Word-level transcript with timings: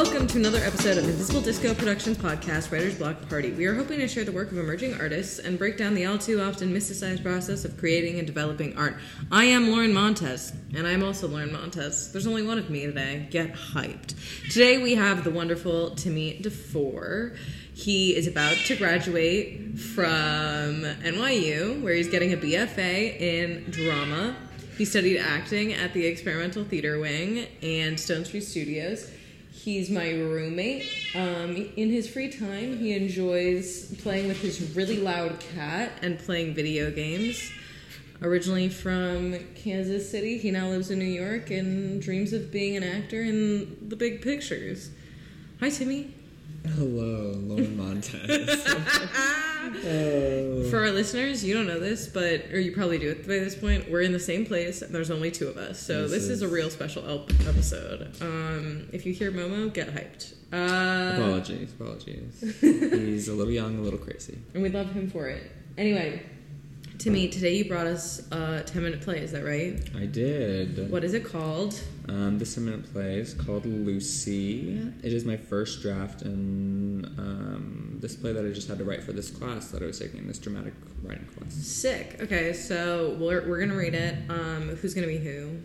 Welcome 0.00 0.28
to 0.28 0.38
another 0.38 0.58
episode 0.58 0.96
of 0.96 1.08
Invisible 1.08 1.40
Disco 1.40 1.74
Productions 1.74 2.16
podcast, 2.18 2.70
Writer's 2.70 2.94
Block 2.94 3.28
Party. 3.28 3.50
We 3.50 3.66
are 3.66 3.74
hoping 3.74 3.98
to 3.98 4.06
share 4.06 4.22
the 4.22 4.30
work 4.30 4.52
of 4.52 4.58
emerging 4.58 4.94
artists 4.94 5.40
and 5.40 5.58
break 5.58 5.76
down 5.76 5.94
the 5.94 6.06
all 6.06 6.16
too 6.16 6.40
often 6.40 6.72
mysticized 6.72 7.20
process 7.20 7.64
of 7.64 7.76
creating 7.76 8.16
and 8.16 8.24
developing 8.24 8.78
art. 8.78 8.96
I 9.32 9.46
am 9.46 9.70
Lauren 9.70 9.92
Montes, 9.92 10.52
and 10.72 10.86
I'm 10.86 11.02
also 11.02 11.26
Lauren 11.26 11.52
Montes. 11.52 12.12
There's 12.12 12.28
only 12.28 12.44
one 12.44 12.58
of 12.58 12.70
me 12.70 12.86
today. 12.86 13.26
Get 13.28 13.54
hyped. 13.54 14.14
Today 14.52 14.80
we 14.80 14.94
have 14.94 15.24
the 15.24 15.32
wonderful 15.32 15.96
Timmy 15.96 16.38
DeFoor. 16.44 17.36
He 17.74 18.14
is 18.14 18.28
about 18.28 18.56
to 18.66 18.76
graduate 18.76 19.80
from 19.80 20.84
NYU, 20.84 21.82
where 21.82 21.94
he's 21.94 22.08
getting 22.08 22.32
a 22.32 22.36
BFA 22.36 23.20
in 23.20 23.68
drama. 23.72 24.36
He 24.76 24.84
studied 24.84 25.18
acting 25.18 25.72
at 25.72 25.92
the 25.92 26.06
Experimental 26.06 26.62
Theater 26.62 27.00
Wing 27.00 27.48
and 27.62 27.98
Stone 27.98 28.26
Street 28.26 28.44
Studios. 28.44 29.10
He's 29.68 29.90
my 29.90 30.12
roommate. 30.12 30.86
Um, 31.14 31.68
in 31.76 31.90
his 31.90 32.08
free 32.08 32.30
time, 32.30 32.78
he 32.78 32.94
enjoys 32.94 33.94
playing 33.96 34.26
with 34.26 34.40
his 34.40 34.74
really 34.74 34.96
loud 34.96 35.40
cat 35.40 35.92
and 36.00 36.18
playing 36.18 36.54
video 36.54 36.90
games. 36.90 37.50
Originally 38.22 38.70
from 38.70 39.38
Kansas 39.54 40.10
City, 40.10 40.38
he 40.38 40.50
now 40.50 40.70
lives 40.70 40.90
in 40.90 40.98
New 40.98 41.04
York 41.04 41.50
and 41.50 42.00
dreams 42.00 42.32
of 42.32 42.50
being 42.50 42.78
an 42.78 42.82
actor 42.82 43.22
in 43.22 43.90
the 43.90 43.94
big 43.94 44.22
pictures. 44.22 44.88
Hi, 45.60 45.68
Timmy. 45.68 46.14
Hello, 46.66 47.32
Lauren 47.36 47.76
Montez. 47.76 48.66
oh. 49.84 50.64
For 50.70 50.80
our 50.80 50.90
listeners, 50.90 51.44
you 51.44 51.54
don't 51.54 51.66
know 51.66 51.80
this, 51.80 52.06
but 52.08 52.46
or 52.52 52.58
you 52.60 52.72
probably 52.72 52.98
do 52.98 53.10
it 53.10 53.22
by 53.22 53.38
this 53.38 53.54
point. 53.54 53.90
We're 53.90 54.02
in 54.02 54.12
the 54.12 54.20
same 54.20 54.44
place. 54.44 54.82
And 54.82 54.94
there's 54.94 55.10
only 55.10 55.30
two 55.30 55.48
of 55.48 55.56
us, 55.56 55.78
so 55.80 56.02
this, 56.02 56.12
This 56.12 56.28
is, 56.28 56.42
a 56.42 56.48
real 56.48 56.68
special 56.70 57.26
episode. 57.48 58.14
Um, 58.20 58.88
if 58.92 59.06
you 59.06 59.12
hear 59.14 59.32
Momo, 59.32 59.72
get 59.72 59.88
hyped. 59.94 60.34
Uh, 60.52 61.16
Apologies, 61.20 61.72
apologies. 61.72 62.40
He's 62.60 63.28
a 63.28 63.34
little 63.34 63.52
young, 63.52 63.78
a 63.78 63.82
little 63.82 63.98
crazy. 63.98 64.38
and 64.54 64.62
we 64.62 64.68
love 64.68 64.90
him 64.92 65.10
for 65.10 65.28
it. 65.28 65.50
Anyway, 65.76 66.22
Timmy, 66.98 67.28
today 67.28 67.56
you 67.56 67.64
brought 67.68 67.86
us 67.86 68.26
a 68.32 68.62
10 68.64 68.82
minute 68.82 69.00
play. 69.00 69.20
Is 69.20 69.32
that 69.32 69.44
right? 69.44 69.80
I 69.96 70.06
did. 70.06 70.90
What 70.90 71.04
is 71.04 71.14
it 71.14 71.24
called? 71.24 71.80
Um, 72.08 72.38
this 72.38 72.54
10 72.54 72.64
minute 72.64 72.92
play 72.92 73.18
is 73.18 73.34
called 73.34 73.66
Lucy. 73.66 74.78
It 75.02 75.12
is 75.12 75.24
my 75.24 75.36
first 75.36 75.82
draft 75.82 76.22
in 76.22 77.04
um, 77.18 77.98
this 78.00 78.16
play 78.16 78.32
that 78.32 78.44
I 78.46 78.48
just 78.50 78.66
had 78.68 78.78
to 78.78 78.84
write 78.84 79.02
for 79.02 79.12
this 79.12 79.30
class 79.30 79.68
that 79.72 79.82
I 79.82 79.86
was 79.86 79.98
taking, 79.98 80.26
this 80.26 80.38
dramatic 80.38 80.72
writing 81.02 81.26
class. 81.26 81.52
Sick. 81.52 82.16
Okay, 82.20 82.52
so 82.54 83.16
we're, 83.20 83.46
we're 83.46 83.60
gonna 83.60 83.76
read 83.76 83.94
it. 83.94 84.14
Um, 84.30 84.76
who's 84.80 84.94
gonna 84.94 85.06
be 85.06 85.18
who? 85.18 85.58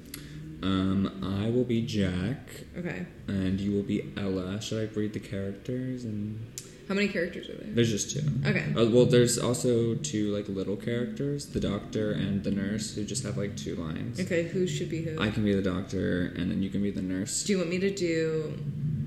Um, 0.64 1.42
I 1.44 1.50
will 1.50 1.64
be 1.66 1.82
Jack, 1.86 2.50
Okay. 2.78 3.06
and 3.28 3.60
you 3.60 3.72
will 3.72 3.84
be 3.84 4.12
Ella. 4.18 4.62
Should 4.62 4.90
I 4.90 4.94
read 5.00 5.14
the 5.14 5.20
characters? 5.20 6.04
And 6.06 6.40
How 6.88 6.96
many 6.96 7.08
characters 7.08 7.50
are 7.50 7.54
there? 7.56 7.68
there's 7.74 7.90
just 7.92 8.12
two. 8.12 8.22
Okay. 8.46 8.66
Uh, 8.76 8.90
well, 8.90 9.06
there's 9.06 9.38
also 9.40 9.96
two 9.96 10.36
like 10.36 10.48
little 10.50 10.76
characters, 10.76 11.46
the 11.48 11.60
doctor 11.60 12.12
and 12.12 12.44
the 12.44 12.52
nurse, 12.52 12.94
who 12.96 13.06
just 13.06 13.24
have 13.24 13.38
like 13.38 13.56
two 13.56 13.76
lines. 13.76 14.20
Okay, 14.20 14.44
who 14.44 14.68
should 14.68 14.90
be 14.90 15.02
who? 15.04 15.20
I 15.22 15.30
can 15.30 15.44
be 15.44 15.54
the 15.54 15.62
doctor, 15.62 16.34
and 16.38 16.52
then 16.52 16.62
you 16.62 16.70
can 16.70 16.82
be 16.84 16.92
the 16.92 17.02
nurse. 17.02 17.44
Do 17.44 17.54
you 17.54 17.58
want 17.60 17.70
me 17.70 17.80
to 17.80 17.90
do 17.94 18.60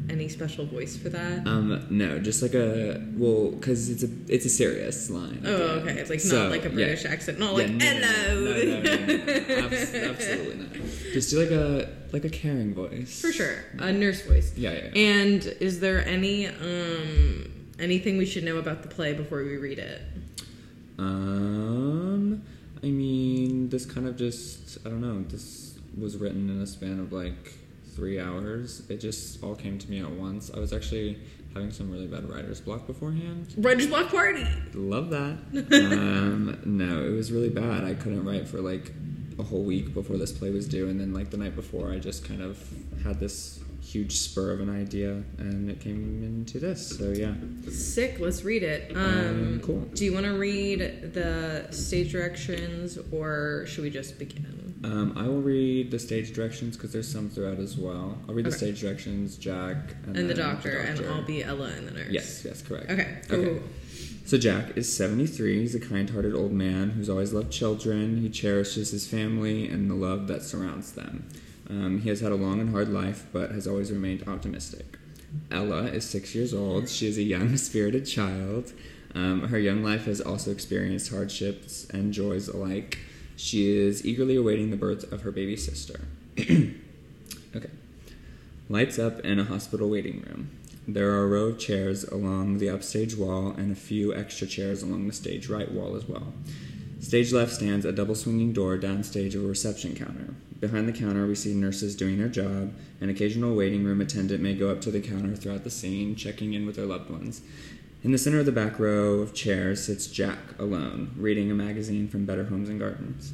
any 0.09 0.29
special 0.29 0.65
voice 0.67 0.97
for 0.97 1.09
that? 1.11 1.47
Um, 1.47 1.85
no, 1.91 2.19
just 2.19 2.41
like 2.43 2.55
a 2.55 3.03
well, 3.17 3.51
because 3.51 3.91
it's 3.91 4.03
a 4.05 4.09
it's 4.29 4.47
a 4.47 4.49
serious 4.51 5.11
line. 5.11 5.43
Oh, 5.45 5.51
yeah. 5.57 5.73
okay. 5.83 5.93
It's 6.01 6.11
like 6.11 6.21
So, 6.21 6.45
not 6.45 6.51
like 6.53 6.65
a 6.65 6.69
yeah. 6.71 6.75
British 6.75 7.05
accent. 7.05 7.39
Not 7.39 7.55
like 7.55 7.71
no, 7.71 7.77
no, 7.77 8.07
hello. 8.07 8.53
No, 8.65 8.81
no, 8.81 9.07
no, 9.07 9.17
no, 9.17 9.67
Abs- 9.67 9.95
absolutely 9.95 10.55
not. 10.57 10.73
Just 11.13 11.31
do 11.31 11.41
like 11.41 11.51
a 11.51 11.89
like 12.13 12.25
a 12.25 12.31
caring 12.31 12.73
voice. 12.75 13.21
For 13.21 13.33
sure, 13.33 13.65
a 13.79 13.93
nurse 13.93 14.23
voice. 14.27 14.53
Yeah, 14.56 14.73
yeah. 14.73 14.81
yeah. 14.95 15.03
And 15.03 15.45
is 15.61 15.81
there 15.81 16.06
any 16.06 16.47
um 16.47 17.53
anything 17.78 18.19
we 18.19 18.26
should 18.26 18.44
know 18.44 18.56
about 18.56 18.82
the 18.82 18.88
play 18.88 19.12
before 19.12 19.42
we 19.42 19.56
read 19.56 19.78
it? 19.78 20.03
Um, 20.98 22.42
I 22.82 22.87
mean, 22.87 23.69
this 23.69 23.84
kind 23.84 24.06
of 24.06 24.16
just 24.16 24.78
I 24.87 24.91
don't 24.91 25.00
know. 25.00 25.22
This 25.28 25.78
was 25.97 26.16
written 26.16 26.50
in 26.50 26.60
a 26.60 26.66
span 26.66 27.00
of 27.00 27.12
like 27.12 27.54
three 27.94 28.20
hours. 28.20 28.82
It 28.88 28.98
just 28.98 29.42
all 29.42 29.54
came 29.54 29.78
to 29.78 29.91
me 29.91 30.00
at 30.00 30.10
once. 30.10 30.50
I 30.54 30.59
was 30.59 30.72
actually 30.72 31.19
having 31.54 31.70
some 31.70 31.91
really 31.91 32.06
bad 32.06 32.28
writer's 32.28 32.60
block 32.60 32.87
beforehand. 32.87 33.54
Writer's 33.56 33.87
Block 33.87 34.10
Party. 34.10 34.47
Love 34.75 35.08
that. 35.10 35.38
um, 35.72 36.60
no, 36.66 37.03
it 37.03 37.10
was 37.10 37.32
really 37.32 37.48
bad. 37.48 37.84
I 37.84 37.94
couldn't 37.94 38.25
write 38.25 38.47
for 38.47 38.58
like 38.58 38.93
a 39.38 39.43
whole 39.43 39.62
week 39.62 39.94
before 39.94 40.19
this 40.19 40.32
play 40.32 40.50
was 40.50 40.69
due, 40.69 40.88
and 40.88 41.00
then 41.00 41.14
like 41.14 41.31
the 41.31 41.38
night 41.38 41.56
before, 41.56 41.91
I 41.91 41.98
just 41.98 42.25
kind 42.25 42.43
of 42.43 42.62
had 43.03 43.19
this 43.19 43.60
huge 43.97 44.17
spur 44.19 44.51
of 44.53 44.61
an 44.61 44.69
idea, 44.69 45.23
and 45.39 45.71
it 45.71 45.81
came 45.81 46.23
into 46.23 46.59
this. 46.59 46.99
So 46.99 47.11
yeah, 47.11 47.34
Sick. 47.71 48.19
Let's 48.21 48.45
read 48.45 48.62
it. 48.62 48.93
Um, 48.95 49.05
Um, 49.05 49.61
cool. 49.65 49.81
Do 49.95 50.05
you 50.05 50.12
want 50.12 50.27
to 50.27 50.33
read 50.39 51.12
the 51.15 51.67
stage 51.71 52.12
directions, 52.12 52.99
or 53.11 53.65
should 53.67 53.85
we 53.85 53.91
just 53.91 54.19
begin? 54.19 54.75
um, 54.85 55.15
I 55.17 55.27
will 55.27 55.41
read 55.41 55.91
the 55.91 55.99
stage 55.99 56.33
directions 56.35 56.77
because 56.77 56.93
there's 56.93 57.11
some 57.11 57.31
throughout 57.31 57.59
as 57.59 57.77
well. 57.79 58.19
I'll 58.29 58.35
read 58.35 58.45
the 58.47 58.53
stage 58.53 58.81
directions, 58.83 59.37
Jack, 59.37 59.77
and, 60.06 60.17
And 60.17 60.29
the 60.31 60.35
then 60.35 60.47
doctor, 60.47 60.77
and 60.79 61.01
I'll 61.06 61.23
be 61.23 61.43
Ella 61.43 61.73
and 61.77 61.89
the 61.89 61.93
nurse. 61.93 62.11
Yes, 62.11 62.45
yes, 62.45 62.62
correct. 62.62 62.91
Okay. 62.91 63.19
Cool. 63.29 63.39
Okay. 63.41 63.62
So 64.27 64.37
Jack 64.37 64.77
is 64.77 64.95
73. 64.95 65.61
He's 65.61 65.75
a 65.77 65.81
kind-hearted 65.81 66.35
old 66.35 66.53
man 66.53 66.91
who's 66.91 67.09
always 67.09 67.33
loved 67.33 67.53
children. 67.53 68.19
He 68.19 68.29
cherishes 68.29 68.91
his 68.91 69.06
family 69.06 69.69
and 69.69 69.89
the 69.89 69.95
love 69.95 70.27
that 70.27 70.43
surrounds 70.43 70.93
them. 70.93 71.29
Um, 71.69 72.00
he 72.03 72.09
has 72.09 72.21
had 72.21 72.32
a 72.32 72.37
long 72.37 72.60
and 72.60 72.71
hard 72.71 72.88
life, 72.88 73.27
but 73.32 73.50
has 73.50 73.66
always 73.66 73.91
remained 73.91 74.28
optimistic. 74.28 74.99
Ella 75.50 75.84
is 75.84 76.09
six 76.09 76.34
years 76.34 76.54
old. 76.54 76.88
She 76.88 77.06
is 77.06 77.19
a 77.19 77.22
young, 77.22 77.56
spirited 77.56 78.06
child. 78.06 78.72
Um, 79.15 79.49
her 79.49 79.59
young 79.59 79.82
life 79.82 80.05
has 80.05 80.21
also 80.21 80.50
experienced 80.50 81.10
hardships 81.10 81.88
and 81.91 82.12
joys 82.12 82.49
alike. 82.49 82.99
She 83.37 83.76
is 83.76 84.05
eagerly 84.05 84.37
awaiting 84.37 84.71
the 84.71 84.76
birth 84.76 85.10
of 85.12 85.22
her 85.22 85.31
baby 85.31 85.56
sister. 85.56 86.00
okay. 86.38 87.71
Lights 88.69 88.99
up 88.99 89.21
in 89.21 89.38
a 89.38 89.44
hospital 89.44 89.88
waiting 89.88 90.22
room. 90.22 90.50
There 90.88 91.10
are 91.12 91.25
a 91.25 91.28
row 91.28 91.47
of 91.47 91.59
chairs 91.59 92.05
along 92.05 92.59
the 92.59 92.71
upstage 92.71 93.16
wall 93.16 93.49
and 93.50 93.72
a 93.72 93.75
few 93.75 94.15
extra 94.15 94.47
chairs 94.47 94.82
along 94.82 95.06
the 95.06 95.12
stage 95.12 95.49
right 95.49 95.71
wall 95.71 95.97
as 95.97 96.06
well. 96.06 96.32
Stage 97.00 97.32
left 97.32 97.53
stands 97.53 97.84
a 97.84 97.93
double 97.93 98.15
swinging 98.15 98.53
door 98.53 98.78
downstage 98.78 99.34
of 99.34 99.44
a 99.44 99.49
reception 99.49 99.94
counter. 99.94 100.34
Behind 100.61 100.89
the 100.89 100.93
counter, 100.93 101.27
we 101.27 101.34
see 101.34 101.55
nurses 101.55 101.94
doing 101.94 102.19
their 102.19 102.28
job. 102.28 102.72
An 103.00 103.11
occasional 103.11 103.55
waiting 103.55 103.84
room 103.84 104.00
attendant 104.00 104.43
may 104.43 104.55
go 104.55 104.71
up 104.71 104.81
to 104.83 104.91
the 104.91 105.00
counter 105.00 105.37
throughout 105.37 105.65
the 105.65 105.71
scene, 105.71 106.17
checking 106.17 106.55
in 106.55 106.65
with 106.65 106.77
their 106.77 106.87
loved 106.87 107.11
ones. 107.11 107.43
In 108.03 108.12
the 108.12 108.19
center 108.19 108.41
of 108.41 108.47
the 108.47 108.53
back 108.53 108.78
row 108.78 109.15
of 109.15 109.34
chairs 109.34 109.84
sits 109.84 110.06
Jack 110.06 110.39
alone, 110.59 111.12
reading 111.17 111.50
a 111.50 111.55
magazine 111.55 112.09
from 112.09 112.25
Better 112.25 112.44
Homes 112.44 112.69
and 112.69 112.81
Gardens. 112.81 113.33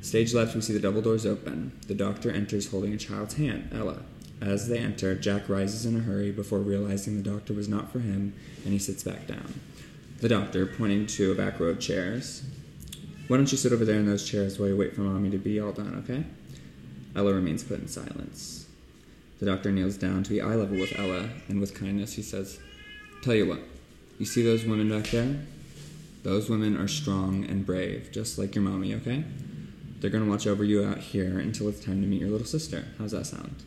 Stage 0.00 0.34
left, 0.34 0.54
we 0.54 0.60
see 0.60 0.72
the 0.72 0.80
double 0.80 1.02
doors 1.02 1.26
open. 1.26 1.78
The 1.86 1.94
doctor 1.94 2.30
enters 2.30 2.70
holding 2.70 2.92
a 2.92 2.96
child's 2.96 3.34
hand, 3.34 3.70
Ella. 3.72 4.02
As 4.40 4.68
they 4.68 4.78
enter, 4.78 5.14
Jack 5.14 5.48
rises 5.48 5.84
in 5.84 5.96
a 5.96 6.00
hurry 6.00 6.30
before 6.30 6.60
realizing 6.60 7.16
the 7.16 7.30
doctor 7.30 7.52
was 7.52 7.68
not 7.68 7.92
for 7.92 7.98
him, 7.98 8.34
and 8.64 8.72
he 8.72 8.78
sits 8.78 9.02
back 9.02 9.26
down. 9.26 9.60
The 10.20 10.28
doctor, 10.28 10.66
pointing 10.66 11.06
to 11.06 11.32
a 11.32 11.34
back 11.34 11.60
row 11.60 11.68
of 11.68 11.80
chairs, 11.80 12.42
Why 13.26 13.36
don't 13.36 13.50
you 13.50 13.58
sit 13.58 13.72
over 13.72 13.84
there 13.84 13.98
in 13.98 14.06
those 14.06 14.28
chairs 14.28 14.58
while 14.58 14.68
you 14.68 14.76
wait 14.76 14.94
for 14.94 15.02
mommy 15.02 15.30
to 15.30 15.38
be 15.38 15.60
all 15.60 15.72
done, 15.72 16.02
okay? 16.04 16.24
Ella 17.18 17.34
remains 17.34 17.64
put 17.64 17.80
in 17.80 17.88
silence. 17.88 18.68
The 19.40 19.46
doctor 19.46 19.72
kneels 19.72 19.96
down 19.96 20.22
to 20.22 20.30
be 20.30 20.40
eye 20.40 20.54
level 20.54 20.78
with 20.78 20.96
Ella, 20.96 21.30
and 21.48 21.60
with 21.60 21.74
kindness 21.74 22.12
he 22.12 22.22
says, 22.22 22.60
Tell 23.22 23.34
you 23.34 23.44
what, 23.44 23.58
you 24.20 24.24
see 24.24 24.44
those 24.44 24.64
women 24.64 24.88
back 24.88 25.10
there? 25.10 25.40
Those 26.22 26.48
women 26.48 26.76
are 26.76 26.86
strong 26.86 27.44
and 27.44 27.66
brave, 27.66 28.12
just 28.12 28.38
like 28.38 28.54
your 28.54 28.62
mommy, 28.62 28.94
okay? 28.94 29.24
They're 29.98 30.10
gonna 30.10 30.30
watch 30.30 30.46
over 30.46 30.62
you 30.62 30.84
out 30.84 30.98
here 30.98 31.40
until 31.40 31.68
it's 31.68 31.84
time 31.84 32.00
to 32.02 32.06
meet 32.06 32.20
your 32.20 32.30
little 32.30 32.46
sister. 32.46 32.84
How's 32.98 33.10
that 33.10 33.26
sound? 33.26 33.64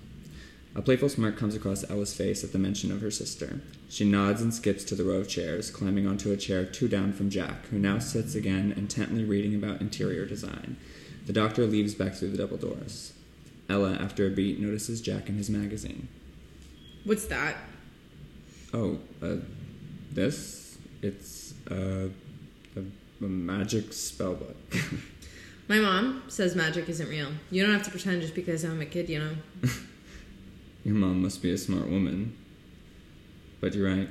A 0.73 0.81
playful 0.81 1.09
smirk 1.09 1.37
comes 1.37 1.53
across 1.53 1.83
Ella's 1.89 2.13
face 2.13 2.45
at 2.45 2.53
the 2.53 2.57
mention 2.57 2.89
of 2.89 3.01
her 3.01 3.11
sister. 3.11 3.59
She 3.89 4.09
nods 4.09 4.41
and 4.41 4.53
skips 4.53 4.85
to 4.85 4.95
the 4.95 5.03
row 5.03 5.17
of 5.17 5.27
chairs, 5.27 5.69
climbing 5.69 6.07
onto 6.07 6.31
a 6.31 6.37
chair 6.37 6.63
two 6.63 6.87
down 6.87 7.11
from 7.11 7.29
Jack, 7.29 7.65
who 7.65 7.79
now 7.79 7.99
sits 7.99 8.33
again 8.33 8.73
intently 8.77 9.25
reading 9.25 9.55
about 9.55 9.81
interior 9.81 10.25
design. 10.25 10.77
The 11.25 11.33
doctor 11.33 11.67
leaves 11.67 11.95
back 11.95 12.13
through 12.13 12.29
the 12.29 12.37
double 12.37 12.55
doors. 12.55 13.11
Ella, 13.71 13.93
after 13.93 14.27
a 14.27 14.29
beat, 14.29 14.59
notices 14.59 15.01
Jack 15.01 15.29
in 15.29 15.35
his 15.35 15.49
magazine. 15.49 16.09
What's 17.05 17.25
that? 17.25 17.55
Oh, 18.73 18.99
uh, 19.21 19.37
this? 20.11 20.77
It's, 21.01 21.53
uh, 21.71 22.09
a, 22.75 22.79
a 22.79 23.27
magic 23.27 23.93
spell 23.93 24.35
book. 24.35 24.57
My 25.69 25.79
mom 25.79 26.23
says 26.27 26.53
magic 26.53 26.89
isn't 26.89 27.07
real. 27.07 27.29
You 27.49 27.63
don't 27.63 27.71
have 27.73 27.83
to 27.83 27.91
pretend 27.91 28.21
just 28.21 28.35
because 28.35 28.65
I'm 28.65 28.81
a 28.81 28.85
kid, 28.85 29.09
you 29.09 29.19
know. 29.19 29.35
Your 30.83 30.95
mom 30.95 31.21
must 31.21 31.41
be 31.41 31.51
a 31.51 31.57
smart 31.57 31.87
woman. 31.87 32.35
But 33.61 33.73
you're 33.75 33.87
right. 33.87 34.09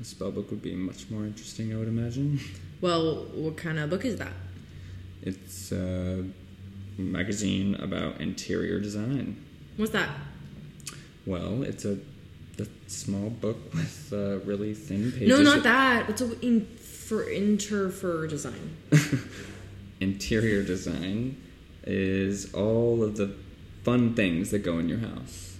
A 0.00 0.04
spell 0.04 0.30
book 0.30 0.50
would 0.50 0.62
be 0.62 0.74
much 0.74 1.10
more 1.10 1.24
interesting, 1.24 1.74
I 1.74 1.78
would 1.78 1.88
imagine. 1.88 2.38
Well, 2.80 3.24
what 3.34 3.56
kind 3.56 3.78
of 3.78 3.90
book 3.90 4.04
is 4.04 4.16
that? 4.16 4.32
It's 5.22 5.72
a 5.72 6.24
magazine 7.00 7.74
about 7.76 8.20
interior 8.20 8.80
design. 8.80 9.44
What's 9.76 9.92
that? 9.92 10.08
Well, 11.26 11.62
it's 11.62 11.84
a 11.84 11.98
The 12.56 12.68
small 12.86 13.30
book 13.30 13.58
with 13.72 14.12
uh, 14.12 14.38
really 14.40 14.74
thin 14.74 15.12
pages. 15.12 15.28
No, 15.28 15.42
not 15.42 15.62
that. 15.62 16.10
It's 16.10 16.20
a 16.20 16.38
in, 16.40 16.66
for 17.90 18.26
design? 18.26 18.76
Interior 20.00 20.62
design 20.62 21.36
is 21.84 22.52
all 22.54 23.02
of 23.02 23.16
the 23.16 23.34
fun 23.82 24.14
things 24.14 24.50
that 24.50 24.60
go 24.60 24.78
in 24.78 24.88
your 24.88 24.98
house. 24.98 25.56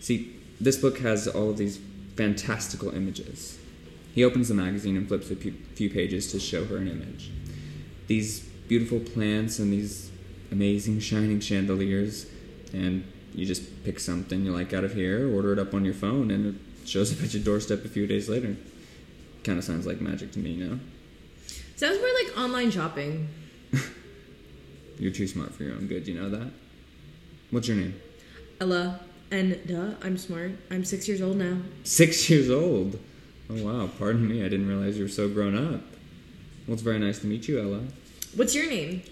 See, 0.00 0.36
this 0.60 0.76
book 0.76 0.98
has 0.98 1.26
all 1.26 1.50
of 1.50 1.56
these 1.56 1.80
fantastical 2.16 2.94
images. 2.94 3.58
He 4.14 4.22
opens 4.22 4.48
the 4.48 4.54
magazine 4.54 4.96
and 4.96 5.08
flips 5.08 5.30
a 5.30 5.36
few 5.36 5.90
pages 5.90 6.30
to 6.32 6.38
show 6.38 6.64
her 6.66 6.76
an 6.76 6.88
image. 6.88 7.30
These 8.06 8.40
beautiful 8.68 9.00
plants 9.00 9.58
and 9.58 9.72
these 9.72 10.10
amazing 10.54 11.00
shining 11.00 11.40
chandeliers, 11.40 12.26
and 12.72 13.04
you 13.34 13.44
just 13.44 13.84
pick 13.84 13.98
something 13.98 14.44
you 14.44 14.52
like 14.52 14.72
out 14.72 14.84
of 14.84 14.94
here, 14.94 15.34
order 15.34 15.52
it 15.52 15.58
up 15.58 15.74
on 15.74 15.84
your 15.84 15.94
phone, 15.94 16.30
and 16.30 16.54
it 16.54 16.88
shows 16.88 17.12
up 17.12 17.22
at 17.24 17.34
your 17.34 17.42
doorstep 17.42 17.84
a 17.84 17.88
few 17.88 18.06
days 18.06 18.28
later. 18.28 18.56
Kind 19.42 19.58
of 19.58 19.64
sounds 19.64 19.84
like 19.84 20.00
magic 20.00 20.30
to 20.32 20.38
me, 20.38 20.52
you 20.52 20.64
know? 20.64 20.78
Sounds 21.76 21.98
more 21.98 22.08
like 22.22 22.38
online 22.38 22.70
shopping. 22.70 23.28
You're 24.98 25.10
too 25.12 25.26
smart 25.26 25.52
for 25.52 25.64
your 25.64 25.74
own 25.74 25.88
good, 25.88 26.06
you 26.06 26.14
know 26.14 26.30
that? 26.30 26.50
What's 27.50 27.66
your 27.66 27.76
name? 27.76 28.00
Ella. 28.60 29.00
And 29.32 29.58
duh, 29.66 29.94
I'm 30.02 30.16
smart. 30.16 30.52
I'm 30.70 30.84
six 30.84 31.08
years 31.08 31.20
old 31.20 31.36
now. 31.36 31.56
Six 31.82 32.30
years 32.30 32.48
old. 32.48 33.00
Oh 33.50 33.64
wow, 33.64 33.90
pardon 33.98 34.28
me, 34.28 34.44
I 34.44 34.48
didn't 34.48 34.68
realize 34.68 34.96
you 34.96 35.02
were 35.02 35.08
so 35.08 35.28
grown 35.28 35.56
up. 35.56 35.82
Well, 36.66 36.74
it's 36.74 36.82
very 36.82 37.00
nice 37.00 37.18
to 37.20 37.26
meet 37.26 37.48
you, 37.48 37.60
Ella. 37.60 37.80
What's 38.36 38.54
your 38.54 38.68
name? 38.68 39.02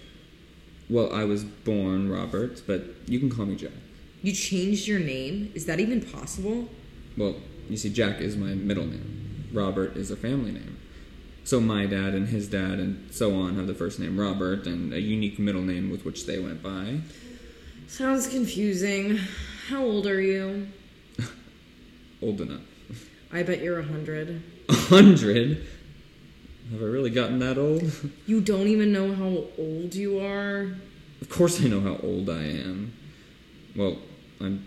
Well, 0.89 1.13
I 1.13 1.23
was 1.23 1.43
born 1.43 2.11
Robert, 2.11 2.61
but 2.67 2.83
you 3.05 3.19
can 3.19 3.29
call 3.29 3.45
me 3.45 3.55
Jack. 3.55 3.71
You 4.21 4.31
changed 4.33 4.87
your 4.87 4.99
name? 4.99 5.51
Is 5.53 5.65
that 5.65 5.79
even 5.79 6.01
possible? 6.01 6.69
Well, 7.17 7.35
you 7.69 7.77
see, 7.77 7.89
Jack 7.89 8.21
is 8.21 8.35
my 8.35 8.53
middle 8.53 8.85
name. 8.85 9.49
Robert 9.53 9.95
is 9.95 10.11
a 10.11 10.15
family 10.15 10.51
name. 10.51 10.77
So 11.45 11.59
my 11.59 11.85
dad 11.85 12.13
and 12.13 12.29
his 12.29 12.47
dad 12.47 12.79
and 12.79 13.13
so 13.13 13.35
on 13.35 13.55
have 13.55 13.67
the 13.67 13.73
first 13.73 13.99
name 13.99 14.17
Robert 14.17 14.65
and 14.65 14.93
a 14.93 14.99
unique 14.99 15.39
middle 15.39 15.61
name 15.61 15.89
with 15.89 16.05
which 16.05 16.25
they 16.25 16.39
went 16.39 16.63
by. 16.63 17.01
Sounds 17.87 18.27
confusing. 18.27 19.19
How 19.67 19.83
old 19.83 20.07
are 20.07 20.21
you? 20.21 20.67
Old 22.21 22.39
enough. 22.41 22.61
I 23.31 23.43
bet 23.43 23.61
you're 23.61 23.79
a 23.79 23.83
hundred. 23.83 24.41
A 24.69 24.73
hundred? 24.73 25.65
Have 26.71 26.81
I 26.81 26.85
really 26.85 27.09
gotten 27.09 27.39
that 27.39 27.57
old? 27.57 27.83
You 28.25 28.41
don't 28.41 28.67
even 28.67 28.91
know 28.91 29.13
how 29.13 29.45
old 29.57 29.93
you 29.93 30.19
are? 30.19 30.75
Of 31.21 31.29
course 31.29 31.61
I 31.61 31.67
know 31.67 31.81
how 31.81 31.97
old 32.01 32.29
I 32.29 32.43
am. 32.43 32.93
Well, 33.75 33.97
I'm 34.39 34.63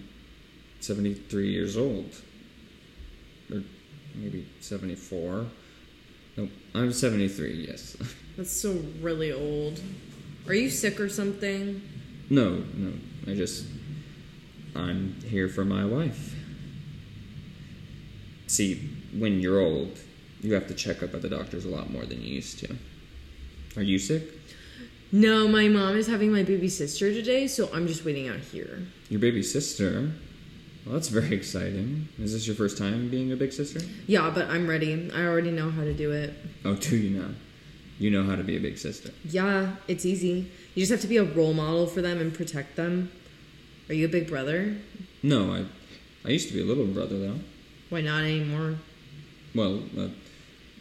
73 0.81 1.51
years 1.51 1.77
old. 1.77 2.15
Or 3.51 3.63
maybe 4.15 4.47
74. 4.61 5.47
Nope, 6.37 6.51
I'm 6.75 6.93
73, 6.93 7.67
yes. 7.69 7.97
That's 8.37 8.51
still 8.51 8.83
really 9.01 9.33
old. 9.33 9.81
Are 10.47 10.55
you 10.55 10.69
sick 10.71 11.01
or 11.01 11.09
something? 11.09 11.83
no, 12.29 12.63
no, 12.75 12.93
I 13.27 13.35
just. 13.35 13.67
I'm 14.75 15.15
here 15.27 15.49
for 15.49 15.65
my 15.65 15.87
wife. 15.87 16.35
See, 18.47 18.91
when 19.17 19.41
you're 19.41 19.61
old, 19.61 19.99
you 20.47 20.55
have 20.55 20.69
to 20.69 20.75
check 20.75 21.03
up 21.03 21.13
at 21.13 21.23
the 21.23 21.29
doctors 21.29 21.65
a 21.65 21.69
lot 21.69 21.91
more 21.91 22.07
than 22.07 22.23
you 22.23 22.35
used 22.35 22.61
to. 22.61 22.77
Are 23.77 23.83
you 23.83 23.99
sick? 23.99 24.23
No, 25.11 25.49
my 25.49 25.67
mom 25.67 25.97
is 25.97 26.07
having 26.07 26.33
my 26.33 26.45
baby 26.45 26.69
sister 26.69 27.13
today, 27.13 27.49
so 27.49 27.69
I'm 27.75 27.89
just 27.89 28.05
waiting 28.05 28.29
out 28.29 28.39
here. 28.39 28.87
Your 29.09 29.21
baby 29.21 29.43
sister? 29.43 30.13
Well, 30.85 30.95
that's 30.95 31.09
very 31.09 31.35
exciting. 31.35 32.09
Is 32.21 32.33
this 32.33 32.47
your 32.47 32.55
first 32.55 32.79
time 32.79 33.11
being 33.11 33.33
a 33.33 33.37
big 33.37 33.53
sister? 33.53 33.81
Yeah, 34.07 34.31
but 34.33 34.49
I'm 34.49 34.69
ready. 34.69 35.11
I 35.13 35.25
already 35.25 35.51
know 35.51 35.69
how 35.71 35.83
to 35.83 35.93
do 35.93 36.13
it. 36.13 36.33
Oh, 36.65 36.75
do 36.75 36.97
you 36.97 37.19
know? 37.19 37.35
You 37.99 38.11
know 38.11 38.23
how 38.23 38.37
to 38.37 38.45
be 38.45 38.57
a 38.57 38.61
big 38.61 38.79
sister. 38.79 39.11
Yeah, 39.25 39.77
it's 39.89 40.07
easy. 40.07 40.51
You 40.75 40.83
just 40.83 40.93
have 40.93 41.01
to 41.01 41.09
be 41.09 41.17
a 41.17 41.25
role 41.25 41.55
model 41.55 41.89
for 41.89 42.03
them 42.03 42.21
and 42.21 42.33
protect 42.33 42.77
them. 42.77 43.11
Are 43.89 43.95
you 43.95 44.05
a 44.05 44.09
big 44.09 44.29
brother? 44.29 44.77
No, 45.25 45.53
I, 45.53 45.65
I 46.25 46.29
used 46.31 46.49
to 46.49 46.55
be 46.55 46.61
a 46.61 46.65
little 46.65 46.87
brother 46.87 47.19
though. 47.19 47.41
Why 47.89 48.01
not 48.01 48.23
anymore? 48.23 48.77
Well, 49.55 49.83
uh, 49.99 50.09